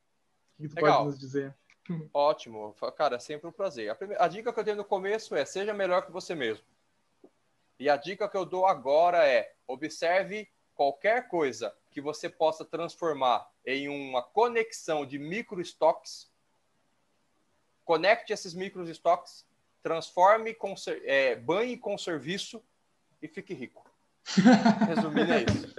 O 0.59 0.63
que 0.63 0.69
tu 0.69 0.77
Legal. 0.77 0.97
pode 0.97 1.07
nos 1.09 1.19
dizer? 1.19 1.55
Ótimo, 2.15 2.75
cara, 2.97 3.17
é 3.17 3.19
sempre 3.19 3.47
um 3.47 3.53
prazer. 3.53 3.91
A, 3.91 3.95
primeira, 3.95 4.25
a 4.25 4.29
dica 4.29 4.53
que 4.53 4.59
eu 4.59 4.65
dei 4.65 4.75
no 4.75 4.85
começo 4.85 5.35
é 5.35 5.45
seja 5.45 5.75
melhor 5.75 6.07
que 6.07 6.11
você 6.11 6.35
mesmo. 6.35 6.65
E 7.79 7.91
a 7.91 7.97
dica 7.97 8.29
que 8.29 8.37
eu 8.37 8.47
dou 8.47 8.67
agora 8.67 9.27
é 9.27 9.53
observe 9.67 10.49
qualquer 10.75 11.29
coisa 11.29 11.75
que 11.91 12.01
você 12.01 12.29
possa 12.29 12.65
transformar 12.65 13.47
em 13.67 13.89
uma 13.89 14.23
conexão 14.23 15.05
de 15.05 15.19
micro 15.19 15.61
estoques 15.61 16.33
conecte 17.85 18.33
esses 18.33 18.55
micros 18.55 18.89
estoques, 18.89 19.45
transforme, 19.83 20.55
com, 20.55 20.75
é, 21.05 21.37
banhe 21.37 21.77
com 21.77 21.97
serviço 21.99 22.63
e 23.21 23.29
fique 23.29 23.53
rico. 23.53 23.85
Resumindo 24.89 25.33
é 25.33 25.43
isso. 25.43 25.75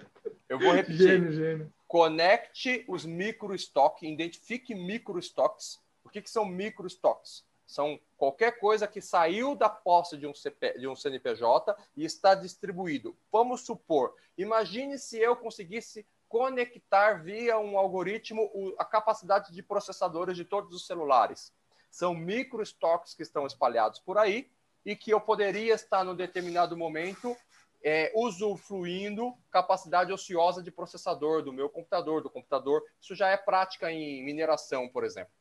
Eu 0.47 0.59
vou 0.59 0.71
repetir. 0.71 0.97
Gênio, 0.97 1.31
gênio. 1.31 1.73
Conecte 1.87 2.85
os 2.87 3.05
micro 3.05 3.55
estoques, 3.55 4.07
identifique 4.07 4.75
micro 4.75 5.17
estoques. 5.17 5.79
O 6.03 6.09
que, 6.09 6.21
que 6.21 6.29
são 6.29 6.45
micro 6.45 6.85
estoques? 6.85 7.43
São 7.65 7.99
qualquer 8.15 8.59
coisa 8.59 8.87
que 8.87 9.01
saiu 9.01 9.55
da 9.55 9.67
posse 9.67 10.17
de 10.17 10.27
um, 10.27 10.33
CP, 10.35 10.77
de 10.77 10.87
um 10.87 10.95
CNPJ 10.95 11.75
e 11.97 12.05
está 12.05 12.35
distribuído. 12.35 13.17
Vamos 13.31 13.61
supor, 13.61 14.13
imagine 14.37 14.99
se 14.99 15.17
eu 15.17 15.35
conseguisse 15.35 16.05
conectar 16.29 17.23
via 17.23 17.57
um 17.57 17.77
algoritmo 17.77 18.51
a 18.77 18.85
capacidade 18.85 19.51
de 19.51 19.63
processadores 19.63 20.35
de 20.35 20.45
todos 20.45 20.73
os 20.75 20.85
celulares 20.85 21.51
são 21.95 22.13
micro 22.13 22.61
estoques 22.61 23.13
que 23.13 23.23
estão 23.23 23.47
espalhados 23.47 23.99
por 23.99 24.17
aí 24.17 24.51
e 24.85 24.97
que 24.97 25.11
eu 25.11 25.21
poderia 25.21 25.73
estar, 25.73 26.03
num 26.03 26.13
determinado 26.13 26.75
momento, 26.75 27.33
é, 27.81 28.11
usufruindo 28.13 29.33
capacidade 29.49 30.11
ociosa 30.11 30.61
de 30.61 30.71
processador 30.71 31.41
do 31.41 31.53
meu 31.53 31.69
computador, 31.69 32.21
do 32.21 32.29
computador. 32.29 32.83
Isso 32.99 33.15
já 33.15 33.29
é 33.29 33.37
prática 33.37 33.89
em 33.89 34.21
mineração, 34.25 34.89
por 34.89 35.05
exemplo, 35.05 35.31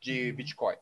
de 0.00 0.30
uhum. 0.30 0.36
Bitcoin. 0.36 0.76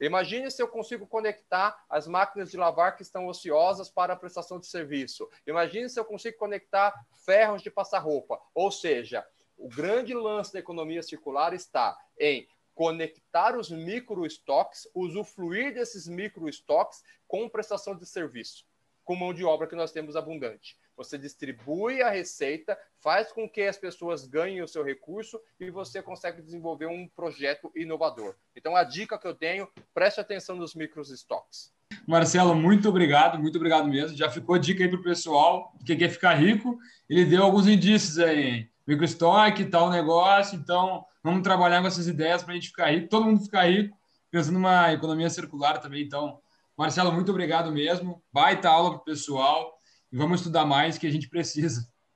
Imagine 0.00 0.50
se 0.50 0.60
eu 0.60 0.66
consigo 0.66 1.06
conectar 1.06 1.80
as 1.88 2.08
máquinas 2.08 2.50
de 2.50 2.56
lavar 2.56 2.96
que 2.96 3.02
estão 3.02 3.28
ociosas 3.28 3.88
para 3.88 4.14
a 4.14 4.16
prestação 4.16 4.58
de 4.58 4.66
serviço. 4.66 5.30
Imagine 5.46 5.88
se 5.88 6.00
eu 6.00 6.04
consigo 6.04 6.36
conectar 6.36 6.92
ferros 7.24 7.62
de 7.62 7.70
passar 7.70 8.00
roupa. 8.00 8.40
Ou 8.52 8.72
seja, 8.72 9.24
o 9.56 9.68
grande 9.68 10.12
lance 10.14 10.52
da 10.52 10.58
economia 10.58 11.00
circular 11.00 11.54
está 11.54 11.96
em 12.18 12.48
conectar 12.74 13.56
os 13.56 13.70
micro 13.70 14.26
estoques, 14.26 14.88
usufruir 14.94 15.72
desses 15.72 16.08
micro 16.08 16.48
estoques 16.48 17.02
com 17.26 17.48
prestação 17.48 17.96
de 17.96 18.06
serviço, 18.06 18.64
com 19.04 19.14
mão 19.14 19.32
de 19.32 19.44
obra 19.44 19.66
que 19.66 19.76
nós 19.76 19.92
temos 19.92 20.16
abundante. 20.16 20.76
Você 20.96 21.18
distribui 21.18 22.02
a 22.02 22.10
receita, 22.10 22.78
faz 23.00 23.32
com 23.32 23.48
que 23.48 23.62
as 23.62 23.76
pessoas 23.76 24.26
ganhem 24.26 24.62
o 24.62 24.68
seu 24.68 24.84
recurso 24.84 25.40
e 25.58 25.70
você 25.70 26.00
consegue 26.00 26.40
desenvolver 26.40 26.86
um 26.86 27.08
projeto 27.08 27.70
inovador. 27.74 28.36
Então, 28.54 28.76
a 28.76 28.84
dica 28.84 29.18
que 29.18 29.26
eu 29.26 29.34
tenho, 29.34 29.68
preste 29.92 30.20
atenção 30.20 30.56
nos 30.56 30.74
micro 30.74 31.02
estoques. 31.02 31.72
Marcelo, 32.06 32.54
muito 32.54 32.88
obrigado, 32.88 33.38
muito 33.38 33.56
obrigado 33.56 33.88
mesmo. 33.88 34.16
Já 34.16 34.30
ficou 34.30 34.58
dica 34.58 34.84
aí 34.84 34.88
para 34.88 35.00
o 35.00 35.02
pessoal 35.02 35.72
que 35.84 35.96
quer 35.96 36.10
ficar 36.10 36.34
rico. 36.34 36.78
Ele 37.08 37.24
deu 37.24 37.42
alguns 37.42 37.66
indícios 37.66 38.18
aí, 38.18 38.68
microestoque, 38.86 39.64
tal 39.64 39.90
negócio. 39.90 40.56
Então, 40.56 41.04
Vamos 41.24 41.42
trabalhar 41.42 41.80
com 41.80 41.86
essas 41.86 42.06
ideias 42.06 42.42
para 42.42 42.52
a 42.52 42.54
gente 42.54 42.68
ficar 42.68 42.90
rico, 42.90 43.08
todo 43.08 43.24
mundo 43.24 43.42
ficar 43.42 43.64
rico, 43.64 43.96
pensando 44.30 44.52
numa 44.52 44.92
economia 44.92 45.30
circular 45.30 45.78
também. 45.78 46.04
Então, 46.04 46.38
Marcelo, 46.76 47.10
muito 47.10 47.30
obrigado 47.30 47.72
mesmo. 47.72 48.22
Baita 48.30 48.68
aula 48.68 48.90
para 48.90 48.98
o 48.98 49.04
pessoal 49.04 49.72
e 50.12 50.18
vamos 50.18 50.40
estudar 50.40 50.66
mais 50.66 50.98
que 50.98 51.06
a 51.06 51.10
gente 51.10 51.30
precisa. 51.30 51.88